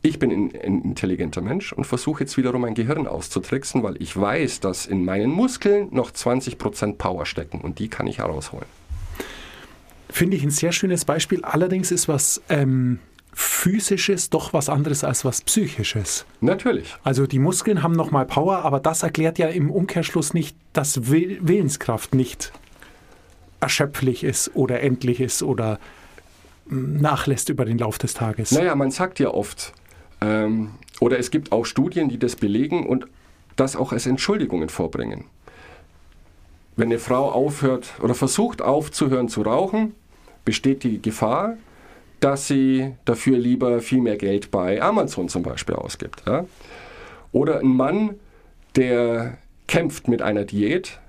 Ich 0.01 0.19
bin 0.19 0.31
ein, 0.31 0.51
ein 0.55 0.81
intelligenter 0.81 1.41
Mensch 1.41 1.73
und 1.73 1.85
versuche 1.85 2.23
jetzt 2.23 2.37
wiederum 2.37 2.61
mein 2.61 2.73
Gehirn 2.75 3.07
auszutricksen, 3.07 3.83
weil 3.83 4.01
ich 4.01 4.15
weiß, 4.15 4.59
dass 4.59 4.85
in 4.85 5.05
meinen 5.05 5.31
Muskeln 5.31 5.89
noch 5.91 6.11
20% 6.11 6.97
Power 6.97 7.25
stecken 7.25 7.61
und 7.61 7.79
die 7.79 7.87
kann 7.87 8.07
ich 8.07 8.19
herausholen. 8.19 8.65
Finde 10.09 10.37
ich 10.37 10.43
ein 10.43 10.51
sehr 10.51 10.71
schönes 10.71 11.05
Beispiel. 11.05 11.43
Allerdings 11.43 11.91
ist 11.91 12.07
was 12.07 12.41
ähm, 12.49 12.99
physisches 13.33 14.29
doch 14.29 14.53
was 14.53 14.69
anderes 14.69 15.03
als 15.03 15.25
was 15.25 15.41
psychisches. 15.41 16.25
Natürlich. 16.39 16.95
Also 17.03 17.27
die 17.27 17.39
Muskeln 17.39 17.83
haben 17.83 17.93
nochmal 17.93 18.25
Power, 18.25 18.59
aber 18.59 18.79
das 18.79 19.03
erklärt 19.03 19.37
ja 19.37 19.47
im 19.49 19.69
Umkehrschluss 19.69 20.33
nicht, 20.33 20.55
dass 20.73 21.09
Will 21.11 21.39
Willenskraft 21.41 22.15
nicht 22.15 22.53
erschöpflich 23.59 24.23
ist 24.23 24.55
oder 24.55 24.81
endlich 24.81 25.19
ist 25.19 25.43
oder 25.43 25.79
hm, 26.67 26.97
nachlässt 26.97 27.49
über 27.49 27.65
den 27.65 27.77
Lauf 27.77 27.97
des 27.97 28.13
Tages. 28.13 28.51
Naja, 28.51 28.75
man 28.75 28.91
sagt 28.91 29.19
ja 29.19 29.29
oft, 29.29 29.73
ähm, 30.21 30.71
oder 30.99 31.19
es 31.19 31.31
gibt 31.31 31.51
auch 31.51 31.65
Studien, 31.65 32.09
die 32.09 32.17
das 32.17 32.35
belegen 32.35 32.85
und 32.85 33.07
das 33.55 33.75
auch 33.75 33.91
als 33.91 34.05
Entschuldigungen 34.05 34.69
vorbringen. 34.69 35.25
Wenn 36.75 36.89
eine 36.89 36.99
Frau 36.99 37.31
aufhört 37.31 37.93
oder 38.01 38.15
versucht 38.15 38.61
aufzuhören 38.61 39.29
zu 39.29 39.43
rauchen, 39.43 39.95
besteht 40.43 40.83
die 40.83 41.01
Gefahr, 41.01 41.57
dass 42.19 42.47
sie 42.47 42.93
dafür 43.05 43.37
lieber 43.37 43.81
viel 43.81 44.01
mehr 44.01 44.17
Geld 44.17 44.51
bei 44.51 44.81
Amazon 44.81 45.29
zum 45.29 45.43
Beispiel 45.43 45.75
ausgibt. 45.75 46.23
Ja? 46.25 46.45
Oder 47.31 47.59
ein 47.59 47.67
Mann, 47.67 48.15
der 48.75 49.37
kämpft 49.67 50.07
mit 50.07 50.21
einer 50.21 50.43
Diät, 50.43 50.99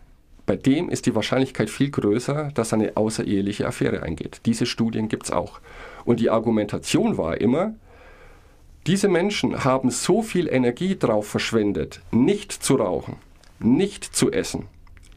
bei 0.46 0.56
dem 0.56 0.88
ist 0.88 1.06
die 1.06 1.14
Wahrscheinlichkeit 1.14 1.68
viel 1.68 1.90
größer, 1.90 2.50
dass 2.54 2.72
er 2.72 2.78
eine 2.78 2.96
außereheliche 2.96 3.66
Affäre 3.66 4.02
eingeht. 4.02 4.40
Diese 4.46 4.64
Studien 4.64 5.08
gibt 5.08 5.24
es 5.24 5.32
auch. 5.32 5.60
Und 6.04 6.20
die 6.20 6.30
Argumentation 6.30 7.18
war 7.18 7.40
immer, 7.40 7.74
diese 8.86 9.08
Menschen 9.08 9.64
haben 9.64 9.90
so 9.90 10.22
viel 10.22 10.48
Energie 10.48 10.94
darauf 10.94 11.26
verschwendet, 11.26 12.00
nicht 12.12 12.52
zu 12.52 12.76
rauchen, 12.76 13.16
nicht 13.58 14.04
zu 14.04 14.30
essen, 14.30 14.66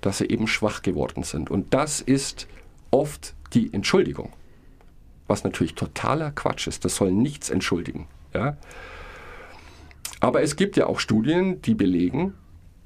dass 0.01 0.17
sie 0.17 0.25
eben 0.25 0.47
schwach 0.47 0.81
geworden 0.81 1.21
sind. 1.23 1.51
Und 1.51 1.73
das 1.73 2.01
ist 2.01 2.47
oft 2.89 3.35
die 3.53 3.71
Entschuldigung 3.71 4.33
was 5.29 5.43
natürlich 5.43 5.75
totaler 5.75 6.31
Quatsch 6.31 6.67
ist. 6.67 6.83
Das 6.83 6.95
soll 6.95 7.11
nichts 7.11 7.49
entschuldigen. 7.49 8.07
Ja? 8.33 8.57
Aber 10.19 10.41
es 10.41 10.57
gibt 10.57 10.75
ja 10.75 10.87
auch 10.87 10.99
Studien, 10.99 11.61
die 11.61 11.75
belegen, 11.75 12.33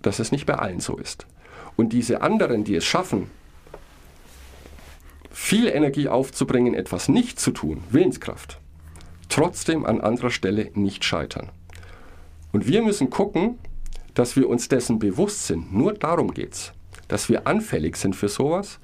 dass 0.02 0.20
es 0.20 0.32
nicht 0.32 0.46
bei 0.46 0.56
allen 0.56 0.82
so 0.82 0.98
ist. 0.98 1.26
Und 1.76 1.94
diese 1.94 2.22
anderen, 2.22 2.64
die 2.64 2.76
es 2.76 2.86
schaffen, 2.86 3.30
viel 5.32 5.68
Energie 5.68 6.08
aufzubringen, 6.08 6.74
etwas 6.74 7.10
nicht 7.10 7.40
zu 7.40 7.52
tun, 7.52 7.84
Willenskraft, 7.90 8.60
trotzdem 9.30 9.86
an 9.86 10.02
anderer 10.02 10.30
Stelle 10.30 10.72
nicht 10.76 11.04
scheitern. 11.04 11.50
Und 12.52 12.68
wir 12.68 12.84
müssen 12.84 13.10
gucken, 13.10 13.58
dass 14.14 14.36
wir 14.36 14.48
uns 14.48 14.70
dessen 14.70 15.00
bewusst 15.00 15.48
sind. 15.48 15.74
Nur 15.74 15.94
darum 15.94 16.34
geht 16.34 16.54
es, 16.54 16.74
dass 17.08 17.30
wir 17.30 17.48
anfällig 17.48 17.98
sind 17.98 18.16
für 18.16 18.30
sowas 18.30 18.80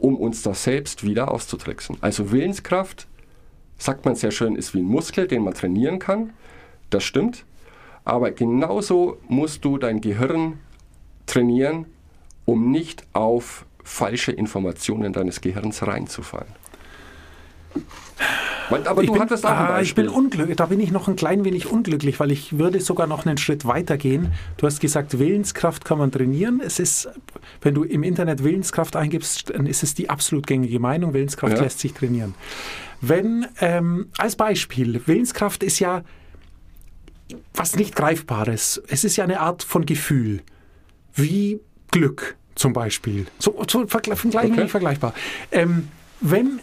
um 0.00 0.16
uns 0.16 0.42
das 0.42 0.64
selbst 0.64 1.04
wieder 1.04 1.32
auszutricksen. 1.32 1.96
Also 2.00 2.30
Willenskraft, 2.30 3.06
sagt 3.78 4.04
man 4.04 4.14
sehr 4.14 4.30
schön, 4.30 4.56
ist 4.56 4.74
wie 4.74 4.80
ein 4.80 4.84
Muskel, 4.84 5.26
den 5.26 5.42
man 5.42 5.54
trainieren 5.54 5.98
kann. 5.98 6.32
Das 6.90 7.04
stimmt. 7.04 7.44
Aber 8.04 8.30
genauso 8.30 9.18
musst 9.28 9.64
du 9.64 9.78
dein 9.78 10.00
Gehirn 10.00 10.60
trainieren, 11.28 11.86
um 12.44 12.70
nicht 12.70 13.06
auf 13.12 13.66
falsche 13.84 14.32
Informationen 14.32 15.12
deines 15.12 15.40
Gehirns 15.40 15.86
reinzufallen. 15.86 16.52
Aber 18.70 19.00
ich 19.02 19.06
du 19.06 19.14
bin, 19.14 19.22
hattest 19.22 19.46
auch 19.46 19.50
ein 19.50 19.68
Beispiel. 19.68 19.76
Ah, 19.76 19.80
ich 19.80 19.94
bin 19.94 20.08
unglücklich, 20.08 20.56
da 20.56 20.66
bin 20.66 20.80
ich 20.80 20.90
noch 20.90 21.08
ein 21.08 21.16
klein 21.16 21.44
wenig 21.44 21.70
unglücklich, 21.70 22.20
weil 22.20 22.30
ich 22.30 22.58
würde 22.58 22.80
sogar 22.80 23.06
noch 23.06 23.24
einen 23.24 23.38
Schritt 23.38 23.64
weiter 23.64 23.96
gehen. 23.96 24.32
Du 24.56 24.66
hast 24.66 24.80
gesagt, 24.80 25.18
Willenskraft 25.18 25.84
kann 25.84 25.98
man 25.98 26.10
trainieren. 26.10 26.60
Es 26.62 26.78
ist, 26.78 27.08
wenn 27.62 27.74
du 27.74 27.84
im 27.84 28.02
Internet 28.02 28.44
Willenskraft 28.44 28.96
eingibst, 28.96 29.50
dann 29.50 29.66
ist 29.66 29.82
es 29.82 29.94
die 29.94 30.10
absolut 30.10 30.46
gängige 30.46 30.80
Meinung, 30.80 31.14
Willenskraft 31.14 31.56
ja. 31.56 31.62
lässt 31.62 31.80
sich 31.80 31.94
trainieren. 31.94 32.34
Wenn, 33.00 33.46
ähm, 33.60 34.08
als 34.18 34.36
Beispiel, 34.36 35.00
Willenskraft 35.06 35.62
ist 35.62 35.78
ja 35.78 36.02
was 37.54 37.76
nicht 37.76 37.94
Greifbares. 37.94 38.82
Es 38.88 39.04
ist 39.04 39.16
ja 39.16 39.24
eine 39.24 39.40
Art 39.40 39.62
von 39.62 39.86
Gefühl, 39.86 40.42
wie 41.18 41.60
Glück 41.90 42.36
zum 42.54 42.72
Beispiel. 42.72 43.26
So, 43.38 43.62
so 43.68 43.86
vergleich, 43.86 44.24
okay. 44.24 44.68
vergleichbar. 44.68 45.14
Ähm, 45.50 45.88
wenn 46.20 46.60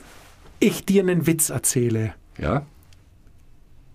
ich 0.60 0.86
dir 0.86 1.04
einen 1.04 1.28
Witz 1.28 1.50
erzähle 1.50 2.14
ja. 2.38 2.66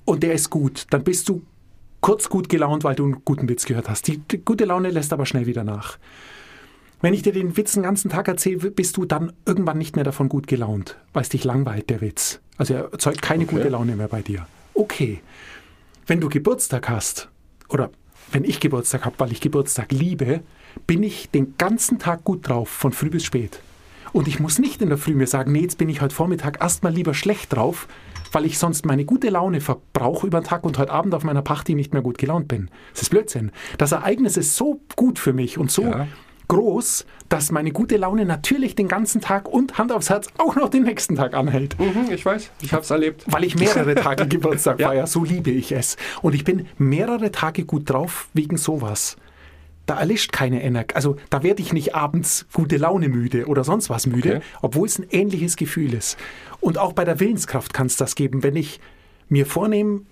und 0.04 0.22
der 0.22 0.32
ist 0.32 0.50
gut, 0.50 0.86
dann 0.90 1.04
bist 1.04 1.28
du 1.28 1.42
kurz 2.00 2.28
gut 2.28 2.48
gelaunt, 2.48 2.84
weil 2.84 2.94
du 2.94 3.04
einen 3.04 3.24
guten 3.24 3.48
Witz 3.48 3.66
gehört 3.66 3.88
hast. 3.88 4.06
Die, 4.06 4.18
die 4.18 4.38
gute 4.38 4.64
Laune 4.64 4.90
lässt 4.90 5.12
aber 5.12 5.26
schnell 5.26 5.46
wieder 5.46 5.64
nach. 5.64 5.98
Wenn 7.02 7.14
ich 7.14 7.22
dir 7.22 7.32
den 7.32 7.56
Witz 7.56 7.72
den 7.72 7.82
ganzen 7.82 8.10
Tag 8.10 8.28
erzähle, 8.28 8.70
bist 8.70 8.96
du 8.96 9.04
dann 9.04 9.32
irgendwann 9.46 9.78
nicht 9.78 9.96
mehr 9.96 10.04
davon 10.04 10.28
gut 10.28 10.46
gelaunt, 10.46 10.96
weil 11.12 11.22
es 11.22 11.30
dich 11.30 11.44
langweilt, 11.44 11.88
der 11.88 12.00
Witz. 12.00 12.40
Also 12.58 12.74
er 12.74 12.92
erzeugt 12.92 13.22
keine 13.22 13.44
okay. 13.44 13.56
gute 13.56 13.68
Laune 13.70 13.96
mehr 13.96 14.08
bei 14.08 14.20
dir. 14.20 14.46
Okay. 14.74 15.20
Wenn 16.06 16.20
du 16.20 16.28
Geburtstag 16.28 16.88
hast, 16.88 17.30
oder 17.70 17.90
wenn 18.32 18.44
ich 18.44 18.60
Geburtstag 18.60 19.04
habe, 19.04 19.16
weil 19.18 19.32
ich 19.32 19.40
Geburtstag 19.40 19.92
liebe, 19.92 20.42
bin 20.86 21.02
ich 21.02 21.30
den 21.30 21.56
ganzen 21.56 21.98
Tag 21.98 22.24
gut 22.24 22.48
drauf, 22.48 22.68
von 22.68 22.92
früh 22.92 23.10
bis 23.10 23.24
spät. 23.24 23.60
Und 24.12 24.28
ich 24.28 24.40
muss 24.40 24.58
nicht 24.58 24.82
in 24.82 24.88
der 24.88 24.98
Früh 24.98 25.14
mir 25.14 25.26
sagen, 25.26 25.52
nee, 25.52 25.60
jetzt 25.60 25.78
bin 25.78 25.88
ich 25.88 26.00
heute 26.00 26.14
Vormittag 26.14 26.60
erstmal 26.60 26.92
lieber 26.92 27.14
schlecht 27.14 27.54
drauf, 27.54 27.86
weil 28.32 28.44
ich 28.44 28.58
sonst 28.58 28.86
meine 28.86 29.04
gute 29.04 29.28
Laune 29.28 29.60
verbrauche 29.60 30.26
über 30.26 30.40
den 30.40 30.44
Tag 30.44 30.64
und 30.64 30.78
heute 30.78 30.92
Abend 30.92 31.14
auf 31.14 31.24
meiner 31.24 31.42
Party 31.42 31.74
nicht 31.74 31.92
mehr 31.92 32.02
gut 32.02 32.18
gelaunt 32.18 32.48
bin. 32.48 32.70
Das 32.92 33.02
ist 33.02 33.10
Blödsinn. 33.10 33.52
Das 33.78 33.92
Ereignis 33.92 34.36
ist 34.36 34.56
so 34.56 34.80
gut 34.96 35.18
für 35.18 35.32
mich 35.32 35.58
und 35.58 35.70
so 35.70 35.82
ja. 35.82 36.06
Groß, 36.50 37.06
dass 37.28 37.52
meine 37.52 37.70
gute 37.70 37.96
Laune 37.96 38.24
natürlich 38.24 38.74
den 38.74 38.88
ganzen 38.88 39.20
Tag 39.20 39.48
und 39.48 39.78
Hand 39.78 39.92
aufs 39.92 40.10
Herz 40.10 40.26
auch 40.36 40.56
noch 40.56 40.68
den 40.68 40.82
nächsten 40.82 41.14
Tag 41.14 41.34
anhält. 41.34 41.78
Mhm, 41.78 42.12
ich 42.12 42.26
weiß, 42.26 42.50
ich 42.60 42.72
habe 42.72 42.82
es 42.82 42.90
erlebt. 42.90 43.24
Weil 43.26 43.44
ich 43.44 43.56
mehrere 43.56 43.94
Tage 44.06 44.26
Geburtstag 44.26 44.80
ja. 44.80 44.88
feiere, 44.88 45.06
so 45.06 45.24
liebe 45.24 45.50
ich 45.50 45.72
es. 45.72 45.96
Und 46.22 46.34
ich 46.34 46.44
bin 46.44 46.66
mehrere 46.76 47.30
Tage 47.30 47.64
gut 47.64 47.88
drauf 47.88 48.28
wegen 48.34 48.56
sowas 48.56 49.16
da 49.86 49.98
erlischt 49.98 50.30
keine 50.30 50.62
Energie. 50.62 50.94
Also 50.94 51.16
da 51.30 51.42
werde 51.42 51.60
ich 51.62 51.72
nicht 51.72 51.96
abends 51.96 52.46
gute 52.52 52.76
Laune 52.76 53.08
müde 53.08 53.46
oder 53.46 53.64
sonst 53.64 53.90
was 53.90 54.06
müde, 54.06 54.36
okay. 54.36 54.44
obwohl 54.62 54.86
es 54.86 55.00
ein 55.00 55.06
ähnliches 55.10 55.56
Gefühl 55.56 55.94
ist. 55.94 56.16
Und 56.60 56.78
auch 56.78 56.92
bei 56.92 57.04
der 57.04 57.18
Willenskraft 57.18 57.74
kann 57.74 57.88
es 57.88 57.96
das 57.96 58.14
geben. 58.14 58.44
Wenn 58.44 58.54
ich 58.54 58.78
mir 59.28 59.46
vornehme, 59.46 60.02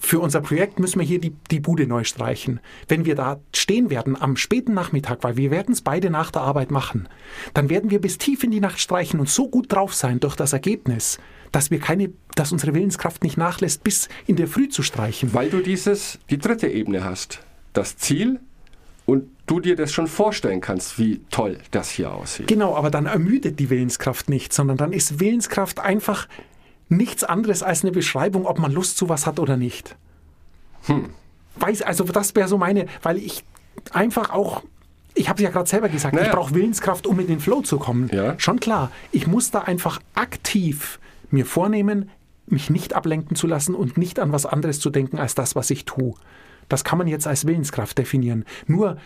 für 0.00 0.18
unser 0.18 0.40
Projekt 0.40 0.80
müssen 0.80 0.98
wir 0.98 1.06
hier 1.06 1.20
die, 1.20 1.34
die 1.50 1.60
Bude 1.60 1.86
neu 1.86 2.04
streichen. 2.04 2.58
Wenn 2.88 3.04
wir 3.04 3.14
da 3.14 3.38
stehen 3.54 3.90
werden 3.90 4.20
am 4.20 4.36
späten 4.36 4.72
Nachmittag, 4.72 5.22
weil 5.22 5.36
wir 5.36 5.50
werden 5.50 5.72
es 5.72 5.82
beide 5.82 6.10
nach 6.10 6.30
der 6.30 6.42
Arbeit 6.42 6.70
machen, 6.70 7.08
dann 7.54 7.68
werden 7.68 7.90
wir 7.90 8.00
bis 8.00 8.18
tief 8.18 8.42
in 8.42 8.50
die 8.50 8.60
Nacht 8.60 8.80
streichen 8.80 9.20
und 9.20 9.28
so 9.28 9.48
gut 9.48 9.70
drauf 9.72 9.94
sein 9.94 10.18
durch 10.18 10.36
das 10.36 10.54
Ergebnis, 10.54 11.18
dass 11.52 11.70
wir 11.70 11.78
keine, 11.78 12.10
dass 12.34 12.50
unsere 12.50 12.74
Willenskraft 12.74 13.22
nicht 13.22 13.36
nachlässt, 13.36 13.84
bis 13.84 14.08
in 14.26 14.36
der 14.36 14.48
Früh 14.48 14.68
zu 14.68 14.82
streichen. 14.82 15.34
Weil 15.34 15.50
du 15.50 15.60
dieses, 15.60 16.18
die 16.30 16.38
dritte 16.38 16.66
Ebene 16.66 17.04
hast. 17.04 17.40
Das 17.72 17.96
Ziel, 17.96 18.40
und 19.10 19.28
du 19.46 19.58
dir 19.58 19.74
das 19.74 19.92
schon 19.92 20.06
vorstellen 20.06 20.60
kannst, 20.60 20.96
wie 20.98 21.20
toll 21.32 21.58
das 21.72 21.90
hier 21.90 22.14
aussieht. 22.14 22.46
Genau, 22.46 22.76
aber 22.76 22.90
dann 22.90 23.06
ermüdet 23.06 23.58
die 23.58 23.68
Willenskraft 23.68 24.30
nicht, 24.30 24.52
sondern 24.52 24.76
dann 24.76 24.92
ist 24.92 25.18
Willenskraft 25.18 25.80
einfach 25.80 26.28
nichts 26.90 27.24
anderes 27.24 27.62
als 27.62 27.82
eine 27.82 27.92
Beschreibung, 27.92 28.46
ob 28.46 28.58
man 28.58 28.72
Lust 28.72 28.98
zu 28.98 29.08
was 29.08 29.26
hat 29.26 29.38
oder 29.38 29.56
nicht. 29.56 29.96
Hm. 30.84 31.10
Weiß, 31.56 31.82
also 31.82 32.04
das 32.04 32.34
wäre 32.34 32.48
so 32.48 32.58
meine, 32.58 32.86
weil 33.02 33.16
ich 33.16 33.44
einfach 33.92 34.30
auch 34.30 34.62
ich 35.14 35.28
habe 35.28 35.42
ja 35.42 35.50
gerade 35.50 35.68
selber 35.68 35.88
gesagt, 35.88 36.14
Naja. 36.14 36.28
ich 36.28 36.32
brauche 36.32 36.54
Willenskraft, 36.54 37.06
um 37.06 37.18
in 37.18 37.26
den 37.26 37.40
Flow 37.40 37.62
zu 37.62 37.78
kommen. 37.78 38.08
Ja. 38.12 38.38
Schon 38.38 38.60
klar. 38.60 38.92
Ich 39.10 39.26
muss 39.26 39.50
da 39.50 39.60
einfach 39.60 40.00
aktiv 40.14 41.00
mir 41.30 41.46
vornehmen, 41.46 42.10
mich 42.46 42.70
nicht 42.70 42.94
ablenken 42.94 43.36
zu 43.36 43.46
lassen 43.46 43.74
und 43.74 43.96
nicht 43.96 44.18
an 44.18 44.32
was 44.32 44.46
anderes 44.46 44.80
zu 44.80 44.88
denken 44.88 45.18
als 45.18 45.34
das, 45.34 45.54
was 45.54 45.70
ich 45.70 45.84
tue. 45.84 46.14
Das 46.68 46.84
kann 46.84 46.98
man 46.98 47.08
jetzt 47.08 47.26
als 47.26 47.46
Willenskraft 47.46 47.98
definieren. 47.98 48.44
Nur 48.66 48.98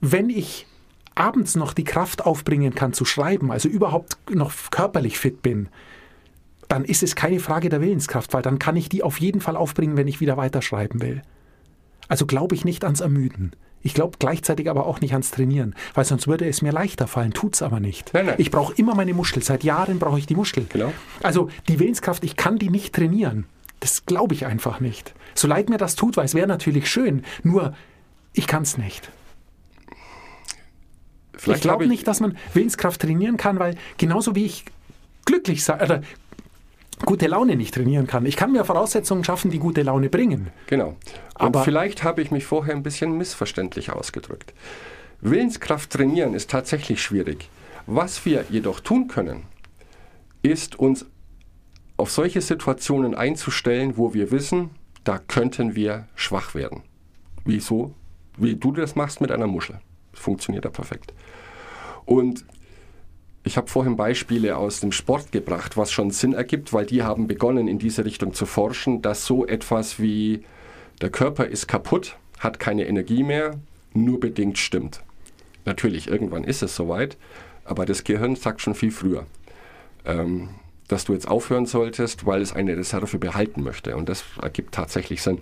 wenn 0.00 0.30
ich 0.30 0.66
abends 1.14 1.56
noch 1.56 1.72
die 1.72 1.84
Kraft 1.84 2.24
aufbringen 2.24 2.74
kann 2.74 2.92
zu 2.92 3.04
schreiben, 3.04 3.50
also 3.50 3.68
überhaupt 3.68 4.16
noch 4.30 4.52
körperlich 4.70 5.18
fit 5.18 5.42
bin, 5.42 5.68
dann 6.68 6.84
ist 6.84 7.02
es 7.02 7.16
keine 7.16 7.40
Frage 7.40 7.68
der 7.68 7.80
Willenskraft, 7.80 8.32
weil 8.34 8.42
dann 8.42 8.58
kann 8.58 8.76
ich 8.76 8.88
die 8.88 9.02
auf 9.02 9.20
jeden 9.20 9.40
Fall 9.40 9.56
aufbringen, 9.56 9.96
wenn 9.96 10.08
ich 10.08 10.20
wieder 10.20 10.36
weiterschreiben 10.36 11.00
will. 11.00 11.22
Also 12.08 12.26
glaube 12.26 12.54
ich 12.54 12.64
nicht 12.64 12.84
ans 12.84 13.00
Ermüden. 13.00 13.52
Ich 13.80 13.94
glaube 13.94 14.16
gleichzeitig 14.18 14.68
aber 14.68 14.86
auch 14.86 15.00
nicht 15.00 15.12
ans 15.12 15.30
Trainieren, 15.30 15.74
weil 15.94 16.04
sonst 16.04 16.26
würde 16.26 16.46
es 16.46 16.62
mir 16.62 16.72
leichter 16.72 17.06
fallen, 17.06 17.32
tut's 17.32 17.62
aber 17.62 17.80
nicht. 17.80 18.12
Nein, 18.12 18.26
nein. 18.26 18.34
Ich 18.38 18.50
brauche 18.50 18.74
immer 18.74 18.94
meine 18.94 19.14
Muschel. 19.14 19.42
Seit 19.42 19.62
Jahren 19.64 19.98
brauche 19.98 20.18
ich 20.18 20.26
die 20.26 20.34
Muschel. 20.34 20.66
Genau. 20.68 20.92
Also 21.22 21.48
die 21.68 21.78
Willenskraft, 21.78 22.24
ich 22.24 22.36
kann 22.36 22.58
die 22.58 22.70
nicht 22.70 22.94
trainieren. 22.94 23.46
Das 23.80 24.04
glaube 24.04 24.34
ich 24.34 24.46
einfach 24.46 24.80
nicht. 24.80 25.14
So 25.34 25.46
leid 25.46 25.70
mir 25.70 25.78
das 25.78 25.94
tut, 25.94 26.16
weil 26.16 26.24
es 26.24 26.34
wäre 26.34 26.48
natürlich 26.48 26.90
schön. 26.90 27.22
Nur 27.44 27.74
ich 28.32 28.48
kann 28.48 28.64
es 28.64 28.76
nicht. 28.76 29.10
Vielleicht 31.34 31.58
ich 31.58 31.62
glaube 31.62 31.86
nicht, 31.86 32.06
dass 32.08 32.18
man 32.18 32.36
Willenskraft 32.52 33.00
trainieren 33.00 33.36
kann, 33.36 33.60
weil 33.60 33.76
genauso 33.96 34.34
wie 34.34 34.44
ich 34.44 34.64
glücklich 35.24 35.62
sein 35.62 35.80
oder 35.80 36.02
gute 37.04 37.26
Laune 37.26 37.56
nicht 37.56 37.74
trainieren 37.74 38.06
kann. 38.06 38.26
Ich 38.26 38.36
kann 38.36 38.52
mir 38.52 38.64
Voraussetzungen 38.64 39.24
schaffen, 39.24 39.50
die 39.50 39.58
gute 39.58 39.82
Laune 39.82 40.08
bringen. 40.08 40.48
Genau. 40.66 40.88
Und 40.88 40.96
Aber- 41.34 41.64
vielleicht 41.64 42.02
habe 42.04 42.22
ich 42.22 42.30
mich 42.30 42.44
vorher 42.44 42.74
ein 42.74 42.82
bisschen 42.82 43.16
missverständlich 43.16 43.90
ausgedrückt. 43.92 44.52
Willenskraft 45.20 45.90
trainieren 45.90 46.34
ist 46.34 46.50
tatsächlich 46.50 47.02
schwierig. 47.02 47.48
Was 47.86 48.24
wir 48.24 48.44
jedoch 48.50 48.80
tun 48.80 49.08
können, 49.08 49.44
ist 50.42 50.78
uns 50.78 51.06
auf 51.96 52.10
solche 52.10 52.40
Situationen 52.40 53.14
einzustellen, 53.14 53.96
wo 53.96 54.14
wir 54.14 54.30
wissen, 54.30 54.70
da 55.04 55.18
könnten 55.18 55.74
wir 55.74 56.06
schwach 56.14 56.54
werden. 56.54 56.82
Wieso? 57.44 57.94
Wie 58.36 58.54
du 58.54 58.70
das 58.72 58.94
machst 58.94 59.20
mit 59.20 59.32
einer 59.32 59.46
Muschel. 59.48 59.80
Funktioniert 60.12 60.64
da 60.64 60.70
perfekt. 60.70 61.12
Und 62.04 62.44
ich 63.48 63.56
habe 63.56 63.66
vorhin 63.66 63.96
Beispiele 63.96 64.58
aus 64.58 64.80
dem 64.80 64.92
Sport 64.92 65.32
gebracht, 65.32 65.78
was 65.78 65.90
schon 65.90 66.10
Sinn 66.10 66.34
ergibt, 66.34 66.74
weil 66.74 66.84
die 66.84 67.02
haben 67.02 67.26
begonnen, 67.26 67.66
in 67.66 67.78
diese 67.78 68.04
Richtung 68.04 68.34
zu 68.34 68.44
forschen, 68.44 69.00
dass 69.00 69.24
so 69.24 69.46
etwas 69.46 69.98
wie 69.98 70.44
der 71.00 71.08
Körper 71.08 71.46
ist 71.46 71.66
kaputt, 71.66 72.18
hat 72.38 72.58
keine 72.58 72.86
Energie 72.86 73.22
mehr, 73.22 73.54
nur 73.94 74.20
bedingt 74.20 74.58
stimmt. 74.58 75.00
Natürlich, 75.64 76.08
irgendwann 76.08 76.44
ist 76.44 76.62
es 76.62 76.76
soweit, 76.76 77.16
aber 77.64 77.86
das 77.86 78.04
Gehirn 78.04 78.36
sagt 78.36 78.60
schon 78.60 78.74
viel 78.74 78.90
früher, 78.90 79.24
ähm, 80.04 80.50
dass 80.86 81.06
du 81.06 81.14
jetzt 81.14 81.26
aufhören 81.26 81.64
solltest, 81.64 82.26
weil 82.26 82.42
es 82.42 82.52
eine 82.52 82.76
Reserve 82.76 83.16
behalten 83.16 83.62
möchte. 83.62 83.96
Und 83.96 84.10
das 84.10 84.24
ergibt 84.42 84.74
tatsächlich 84.74 85.22
Sinn. 85.22 85.38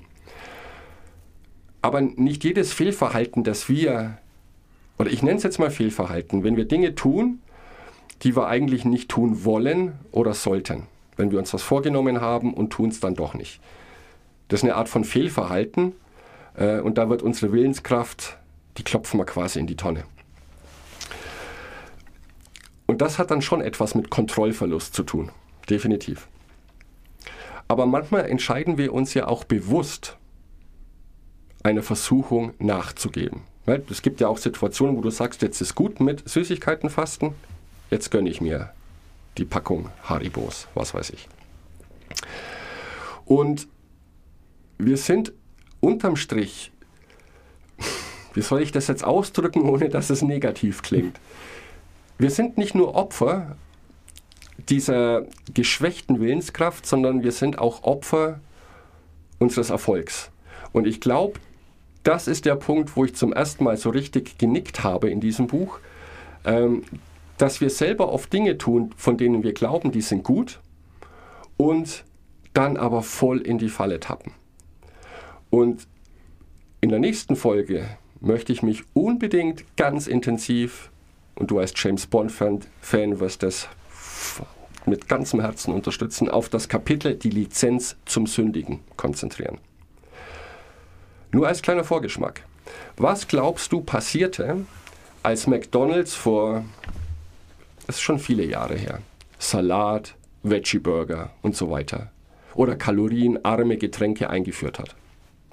Aber 1.82 2.00
nicht 2.00 2.44
jedes 2.44 2.72
Fehlverhalten, 2.72 3.42
das 3.42 3.68
wir, 3.68 4.18
oder 4.96 5.10
ich 5.10 5.24
nenne 5.24 5.38
es 5.38 5.42
jetzt 5.42 5.58
mal 5.58 5.72
Fehlverhalten, 5.72 6.44
wenn 6.44 6.56
wir 6.56 6.66
Dinge 6.66 6.94
tun, 6.94 7.40
die 8.22 8.36
wir 8.36 8.46
eigentlich 8.46 8.84
nicht 8.84 9.08
tun 9.08 9.44
wollen 9.44 9.98
oder 10.10 10.34
sollten. 10.34 10.86
Wenn 11.16 11.30
wir 11.30 11.38
uns 11.38 11.52
was 11.54 11.62
vorgenommen 11.62 12.20
haben 12.20 12.54
und 12.54 12.70
tun 12.70 12.90
es 12.90 13.00
dann 13.00 13.14
doch 13.14 13.34
nicht. 13.34 13.60
Das 14.48 14.60
ist 14.60 14.64
eine 14.64 14.76
Art 14.76 14.88
von 14.88 15.04
Fehlverhalten 15.04 15.92
äh, 16.54 16.80
und 16.80 16.98
da 16.98 17.08
wird 17.08 17.22
unsere 17.22 17.52
Willenskraft, 17.52 18.38
die 18.78 18.84
klopfen 18.84 19.18
wir 19.18 19.24
quasi 19.24 19.58
in 19.58 19.66
die 19.66 19.76
Tonne. 19.76 20.04
Und 22.86 23.00
das 23.02 23.18
hat 23.18 23.30
dann 23.30 23.42
schon 23.42 23.60
etwas 23.60 23.94
mit 23.94 24.10
Kontrollverlust 24.10 24.94
zu 24.94 25.02
tun, 25.02 25.30
definitiv. 25.68 26.28
Aber 27.68 27.86
manchmal 27.86 28.26
entscheiden 28.26 28.78
wir 28.78 28.92
uns 28.92 29.14
ja 29.14 29.26
auch 29.26 29.44
bewusst, 29.44 30.16
einer 31.64 31.82
Versuchung 31.82 32.52
nachzugeben. 32.60 33.40
Es 33.90 34.02
gibt 34.02 34.20
ja 34.20 34.28
auch 34.28 34.38
Situationen, 34.38 34.96
wo 34.96 35.00
du 35.00 35.10
sagst, 35.10 35.42
jetzt 35.42 35.60
ist 35.60 35.74
gut 35.74 35.98
mit 35.98 36.28
Süßigkeitenfasten, 36.28 37.34
jetzt 37.90 38.10
gönne 38.10 38.30
ich 38.30 38.40
mir 38.40 38.70
die 39.38 39.44
Packung 39.44 39.90
Haribos, 40.04 40.68
was 40.74 40.94
weiß 40.94 41.10
ich. 41.10 41.28
Und 43.24 43.68
wir 44.78 44.96
sind 44.96 45.32
unterm 45.80 46.16
Strich, 46.16 46.72
wie 48.34 48.42
soll 48.42 48.62
ich 48.62 48.72
das 48.72 48.86
jetzt 48.86 49.04
ausdrücken, 49.04 49.62
ohne 49.62 49.88
dass 49.88 50.10
es 50.10 50.22
negativ 50.22 50.82
klingt? 50.82 51.18
Wir 52.18 52.30
sind 52.30 52.56
nicht 52.56 52.74
nur 52.74 52.94
Opfer 52.94 53.56
dieser 54.68 55.24
geschwächten 55.52 56.20
Willenskraft, 56.20 56.86
sondern 56.86 57.22
wir 57.22 57.32
sind 57.32 57.58
auch 57.58 57.82
Opfer 57.82 58.40
unseres 59.38 59.70
Erfolgs. 59.70 60.30
Und 60.72 60.86
ich 60.86 61.00
glaube, 61.00 61.38
das 62.02 62.28
ist 62.28 62.44
der 62.44 62.54
Punkt, 62.54 62.96
wo 62.96 63.04
ich 63.04 63.14
zum 63.14 63.32
ersten 63.32 63.64
Mal 63.64 63.76
so 63.76 63.90
richtig 63.90 64.38
genickt 64.38 64.82
habe 64.84 65.10
in 65.10 65.20
diesem 65.20 65.46
Buch, 65.46 65.78
ähm, 66.44 66.84
dass 67.38 67.60
wir 67.60 67.70
selber 67.70 68.12
oft 68.12 68.32
Dinge 68.32 68.58
tun, 68.58 68.92
von 68.96 69.16
denen 69.16 69.42
wir 69.42 69.52
glauben, 69.52 69.92
die 69.92 70.00
sind 70.00 70.24
gut 70.24 70.60
und 71.56 72.04
dann 72.52 72.76
aber 72.76 73.02
voll 73.02 73.40
in 73.40 73.58
die 73.58 73.68
Falle 73.68 74.00
tappen. 74.00 74.32
Und 75.50 75.86
in 76.80 76.88
der 76.88 76.98
nächsten 76.98 77.36
Folge 77.36 77.86
möchte 78.20 78.52
ich 78.52 78.62
mich 78.62 78.84
unbedingt 78.94 79.64
ganz 79.76 80.06
intensiv, 80.06 80.90
und 81.34 81.50
du 81.50 81.58
als 81.58 81.72
James 81.76 82.06
Bond-Fan 82.06 82.60
Fan 82.80 83.20
wirst 83.20 83.42
das 83.42 83.68
mit 84.86 85.08
ganzem 85.08 85.40
Herzen 85.40 85.74
unterstützen, 85.74 86.30
auf 86.30 86.48
das 86.48 86.68
Kapitel 86.68 87.14
Die 87.16 87.30
Lizenz 87.30 87.96
zum 88.06 88.26
Sündigen 88.26 88.80
konzentrieren. 88.96 89.58
Nur 91.32 91.48
als 91.48 91.60
kleiner 91.60 91.84
Vorgeschmack. 91.84 92.42
Was 92.96 93.28
glaubst 93.28 93.72
du 93.72 93.80
passierte, 93.80 94.64
als 95.22 95.46
McDonald's 95.46 96.14
vor, 96.14 96.64
ist 97.88 98.00
schon 98.00 98.18
viele 98.18 98.44
Jahre 98.44 98.76
her, 98.76 99.00
Salat, 99.38 100.14
Veggie-Burger 100.42 101.30
und 101.42 101.56
so 101.56 101.70
weiter 101.70 102.10
oder 102.54 102.76
kalorienarme 102.76 103.76
Getränke 103.76 104.30
eingeführt 104.30 104.78
hat? 104.78 104.96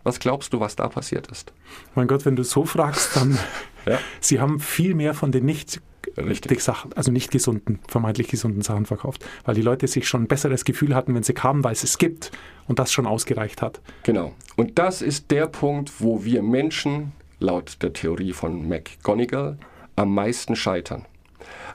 Was 0.04 0.20
glaubst 0.20 0.54
du, 0.54 0.60
was 0.60 0.76
da 0.76 0.88
passiert 0.90 1.28
ist? 1.28 1.54
Mein 1.96 2.08
Gott, 2.08 2.26
wenn 2.26 2.36
du 2.36 2.44
so 2.44 2.66
fragst, 2.66 3.16
dann 3.16 3.38
Ja. 3.86 4.00
sie 4.22 4.40
haben 4.40 4.60
viel 4.60 4.96
mehr 4.96 5.14
von 5.14 5.32
den 5.32 5.46
nicht 5.46 5.82
Richtig. 6.18 6.62
Sachen, 6.62 6.94
also 6.94 7.12
nicht 7.12 7.32
gesunden, 7.32 7.80
vermeintlich 7.88 8.28
gesunden 8.28 8.62
Sachen 8.62 8.86
verkauft, 8.86 9.26
weil 9.46 9.56
die 9.56 9.62
Leute 9.62 9.88
sich 9.88 10.08
schon 10.08 10.24
ein 10.24 10.28
besseres 10.28 10.64
Gefühl 10.66 10.94
hatten, 10.94 11.16
wenn 11.16 11.24
sie 11.24 11.34
kamen, 11.34 11.64
weil 11.64 11.72
es 11.72 11.84
es 11.84 11.98
gibt 11.98 12.32
und 12.68 12.78
das 12.78 12.92
schon 12.92 13.08
ausgereicht 13.08 13.62
hat. 13.62 13.82
Genau. 14.04 14.34
Und 14.56 14.78
das 14.78 15.02
ist 15.02 15.32
der 15.32 15.48
Punkt, 15.48 15.92
wo 16.00 16.24
wir 16.24 16.44
Menschen, 16.44 17.14
laut 17.40 17.78
der 17.82 17.94
Theorie 17.94 18.34
von 18.34 18.68
McGonigal, 18.68 19.58
am 19.96 20.14
meisten 20.14 20.56
scheitern. 20.56 21.06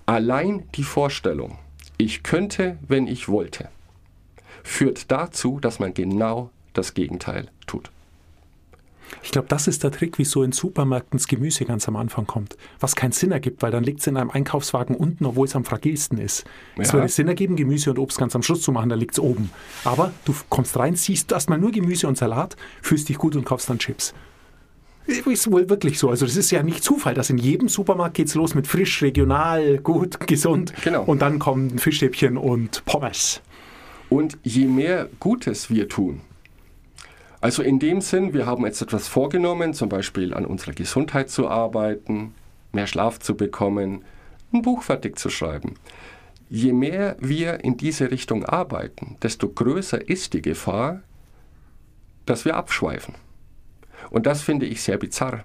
Allein 0.06 0.64
die 0.74 0.84
Vorstellung, 0.84 1.58
ich 1.96 2.22
könnte, 2.22 2.78
wenn 2.86 3.06
ich 3.06 3.28
wollte, 3.28 3.68
führt 4.62 5.10
dazu, 5.10 5.58
dass 5.60 5.78
man 5.78 5.94
genau 5.94 6.50
das 6.72 6.94
Gegenteil 6.94 7.48
tut. 7.66 7.90
Ich 9.22 9.30
glaube, 9.30 9.48
das 9.48 9.66
ist 9.66 9.84
der 9.84 9.90
Trick, 9.90 10.18
wieso 10.18 10.42
in 10.42 10.52
Supermärkten 10.52 11.18
das 11.18 11.28
Gemüse 11.28 11.64
ganz 11.64 11.88
am 11.88 11.96
Anfang 11.96 12.26
kommt. 12.26 12.56
Was 12.78 12.94
keinen 12.94 13.12
Sinn 13.12 13.32
ergibt, 13.32 13.62
weil 13.62 13.70
dann 13.70 13.82
liegt 13.82 14.00
es 14.00 14.06
in 14.06 14.18
einem 14.18 14.30
Einkaufswagen 14.30 14.94
unten, 14.94 15.24
obwohl 15.24 15.46
es 15.46 15.56
am 15.56 15.64
fragilsten 15.64 16.18
ist. 16.18 16.44
Es 16.76 16.88
Ja. 16.88 16.94
würde 16.94 17.08
Sinn 17.08 17.26
ergeben, 17.26 17.56
Gemüse 17.56 17.90
und 17.90 17.98
Obst 17.98 18.18
ganz 18.18 18.36
am 18.36 18.42
Schluss 18.42 18.60
zu 18.60 18.70
machen, 18.70 18.90
da 18.90 18.96
liegt 18.96 19.12
es 19.14 19.18
oben. 19.20 19.50
Aber 19.84 20.12
du 20.26 20.34
kommst 20.50 20.76
rein, 20.78 20.94
siehst 20.94 21.32
erstmal 21.32 21.58
nur 21.58 21.70
Gemüse 21.72 22.06
und 22.06 22.18
Salat, 22.18 22.56
fühlst 22.82 23.08
dich 23.08 23.16
gut 23.16 23.34
und 23.34 23.44
kaufst 23.46 23.70
dann 23.70 23.78
Chips. 23.78 24.12
Ist 25.08 25.50
wohl 25.50 25.70
wirklich 25.70 25.98
so. 25.98 26.10
Also 26.10 26.26
das 26.26 26.36
ist 26.36 26.50
ja 26.50 26.62
nicht 26.62 26.84
Zufall, 26.84 27.14
dass 27.14 27.30
in 27.30 27.38
jedem 27.38 27.68
Supermarkt 27.68 28.14
geht's 28.14 28.34
los 28.34 28.54
mit 28.54 28.66
frisch, 28.66 29.00
regional, 29.00 29.78
gut, 29.78 30.20
gesund. 30.26 30.74
Genau. 30.84 31.02
Und 31.02 31.22
dann 31.22 31.38
kommen 31.38 31.78
Fischstäbchen 31.78 32.36
und 32.36 32.84
Pommes. 32.84 33.40
Und 34.10 34.36
je 34.42 34.66
mehr 34.66 35.08
Gutes 35.18 35.70
wir 35.70 35.88
tun, 35.88 36.20
also 37.40 37.62
in 37.62 37.78
dem 37.78 38.00
Sinn, 38.00 38.34
wir 38.34 38.46
haben 38.46 38.66
jetzt 38.66 38.82
etwas 38.82 39.06
vorgenommen, 39.06 39.72
zum 39.72 39.88
Beispiel 39.88 40.34
an 40.34 40.44
unserer 40.44 40.72
Gesundheit 40.72 41.30
zu 41.30 41.48
arbeiten, 41.48 42.34
mehr 42.72 42.88
Schlaf 42.88 43.20
zu 43.20 43.36
bekommen, 43.36 44.04
ein 44.52 44.62
Buch 44.62 44.82
fertig 44.82 45.18
zu 45.18 45.30
schreiben. 45.30 45.74
Je 46.50 46.72
mehr 46.72 47.16
wir 47.20 47.62
in 47.62 47.76
diese 47.76 48.10
Richtung 48.10 48.44
arbeiten, 48.44 49.16
desto 49.22 49.48
größer 49.48 50.08
ist 50.08 50.32
die 50.32 50.42
Gefahr, 50.42 51.02
dass 52.26 52.44
wir 52.44 52.56
abschweifen. 52.56 53.14
Und 54.10 54.26
das 54.26 54.42
finde 54.42 54.66
ich 54.66 54.82
sehr 54.82 54.98
bizarr. 54.98 55.44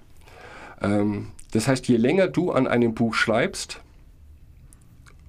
Ähm, 0.80 1.28
das 1.52 1.68
heißt, 1.68 1.86
je 1.88 1.96
länger 1.96 2.28
du 2.28 2.50
an 2.50 2.66
einem 2.66 2.94
Buch 2.94 3.14
schreibst 3.14 3.80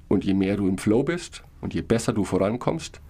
und 0.08 0.24
je 0.26 0.34
mehr 0.34 0.58
du 0.58 0.68
im 0.68 0.78
Flow 0.78 1.04
bist 1.04 1.44
und 1.62 1.74
je 1.74 1.82
besser 1.82 2.14
du 2.14 2.24
vorankommst, 2.24 3.02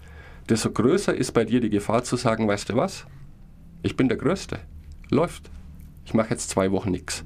desto 0.49 0.71
größer 0.71 1.13
ist 1.15 1.31
bei 1.31 1.45
dir 1.45 1.59
die 1.59 1.69
Gefahr 1.69 2.03
zu 2.03 2.17
sagen, 2.17 2.47
weißt 2.47 2.69
du 2.69 2.75
was? 2.75 3.05
Ich 3.83 3.95
bin 3.95 4.09
der 4.09 4.17
Größte. 4.17 4.59
Läuft. 5.09 5.49
Ich 6.05 6.13
mache 6.13 6.31
jetzt 6.31 6.49
zwei 6.49 6.71
Wochen 6.71 6.91
nichts. 6.91 7.23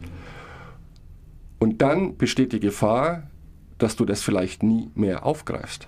Und 1.59 1.81
dann 1.81 2.17
besteht 2.17 2.53
die 2.53 2.59
Gefahr, 2.59 3.23
dass 3.77 3.95
du 3.95 4.05
das 4.05 4.21
vielleicht 4.21 4.63
nie 4.63 4.89
mehr 4.95 5.25
aufgreifst. 5.25 5.87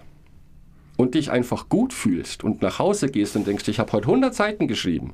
Und 0.97 1.15
dich 1.15 1.32
einfach 1.32 1.69
gut 1.69 1.93
fühlst 1.93 2.43
und 2.43 2.62
nach 2.62 2.80
Hause 2.80 3.10
gehst 3.10 3.36
und 3.36 3.47
denkst, 3.47 3.67
ich 3.67 3.80
habe 3.80 3.91
heute 3.93 4.08
100 4.08 4.36
Seiten 4.36 4.67
geschrieben. 4.67 5.13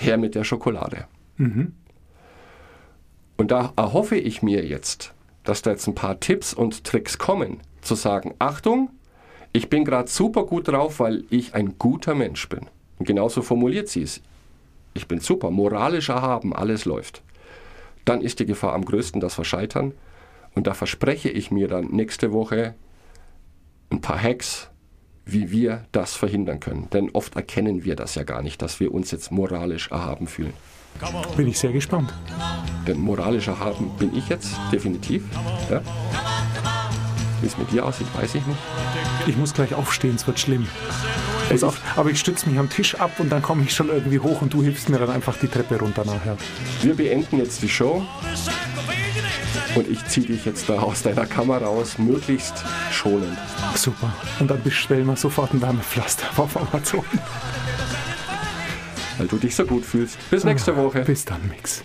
Her 0.00 0.16
mit 0.16 0.34
der 0.34 0.44
Schokolade. 0.44 1.06
Und 3.36 3.50
da 3.50 3.72
erhoffe 3.76 4.16
ich 4.16 4.42
mir 4.42 4.64
jetzt, 4.64 5.14
dass 5.44 5.62
da 5.62 5.70
jetzt 5.70 5.86
ein 5.86 5.94
paar 5.94 6.20
Tipps 6.20 6.54
und 6.54 6.84
Tricks 6.84 7.18
kommen, 7.18 7.60
zu 7.82 7.94
sagen, 7.94 8.34
Achtung, 8.38 8.90
ich 9.52 9.68
bin 9.68 9.84
gerade 9.84 10.08
super 10.08 10.44
gut 10.44 10.68
drauf, 10.68 11.00
weil 11.00 11.24
ich 11.30 11.54
ein 11.54 11.76
guter 11.78 12.14
Mensch 12.14 12.48
bin. 12.48 12.66
Und 12.98 13.06
genauso 13.06 13.42
formuliert 13.42 13.88
sie 13.88 14.02
es. 14.02 14.20
Ich 14.94 15.06
bin 15.06 15.20
super, 15.20 15.50
moralisch 15.50 16.08
erhaben, 16.08 16.54
alles 16.54 16.84
läuft. 16.84 17.22
Dann 18.04 18.20
ist 18.22 18.40
die 18.40 18.46
Gefahr 18.46 18.72
am 18.74 18.84
größten, 18.84 19.20
dass 19.20 19.38
wir 19.38 19.44
scheitern. 19.44 19.92
Und 20.54 20.66
da 20.66 20.74
verspreche 20.74 21.28
ich 21.28 21.50
mir 21.50 21.68
dann 21.68 21.88
nächste 21.88 22.32
Woche 22.32 22.74
ein 23.90 24.00
paar 24.00 24.20
Hacks, 24.20 24.69
wie 25.32 25.50
wir 25.50 25.84
das 25.92 26.14
verhindern 26.14 26.60
können. 26.60 26.88
Denn 26.92 27.10
oft 27.10 27.36
erkennen 27.36 27.84
wir 27.84 27.96
das 27.96 28.14
ja 28.14 28.24
gar 28.24 28.42
nicht, 28.42 28.62
dass 28.62 28.80
wir 28.80 28.92
uns 28.92 29.10
jetzt 29.10 29.30
moralisch 29.30 29.90
erhaben 29.90 30.26
fühlen. 30.26 30.52
Bin 31.36 31.48
ich 31.48 31.58
sehr 31.58 31.72
gespannt. 31.72 32.12
Denn 32.86 32.98
moralisch 32.98 33.48
erhaben 33.48 33.90
bin 33.98 34.14
ich 34.14 34.28
jetzt 34.28 34.54
definitiv. 34.72 35.22
Ja? 35.70 35.80
Wie 37.40 37.46
es 37.46 37.56
mit 37.56 37.72
dir 37.72 37.86
aussieht, 37.86 38.08
weiß 38.14 38.34
ich 38.34 38.46
nicht. 38.46 38.58
Ich 39.26 39.36
muss 39.36 39.54
gleich 39.54 39.74
aufstehen, 39.74 40.16
es 40.16 40.26
wird 40.26 40.38
schlimm. 40.38 40.66
Auf, 41.62 41.80
aber 41.96 42.10
ich 42.10 42.20
stütze 42.20 42.48
mich 42.48 42.60
am 42.60 42.70
Tisch 42.70 42.94
ab 42.94 43.10
und 43.18 43.30
dann 43.30 43.42
komme 43.42 43.64
ich 43.64 43.74
schon 43.74 43.88
irgendwie 43.88 44.20
hoch 44.20 44.40
und 44.40 44.54
du 44.54 44.62
hilfst 44.62 44.88
mir 44.88 44.98
dann 45.00 45.10
einfach 45.10 45.36
die 45.36 45.48
Treppe 45.48 45.80
runter 45.80 46.04
nachher. 46.04 46.36
Wir 46.80 46.94
beenden 46.94 47.38
jetzt 47.38 47.60
die 47.62 47.68
Show 47.68 48.04
und 49.74 49.88
ich 49.88 50.04
ziehe 50.06 50.26
dich 50.26 50.44
jetzt 50.44 50.68
da 50.68 50.80
aus 50.80 51.02
deiner 51.02 51.26
Kammer 51.26 51.58
raus, 51.58 51.98
möglichst 51.98 52.54
schonend. 52.90 53.38
Super. 53.74 54.12
Und 54.38 54.50
dann 54.50 54.62
bestellen 54.62 55.06
wir 55.06 55.16
sofort 55.16 55.52
ein 55.52 55.62
Wärmepflaster 55.62 56.26
auf 56.36 56.56
Amazon. 56.56 57.04
weil 59.18 59.26
du 59.26 59.36
dich 59.36 59.54
so 59.54 59.64
gut 59.64 59.84
fühlst. 59.84 60.18
Bis 60.30 60.44
nächste 60.44 60.76
Woche. 60.76 61.00
Bis 61.02 61.24
dann, 61.24 61.40
Mix. 61.48 61.82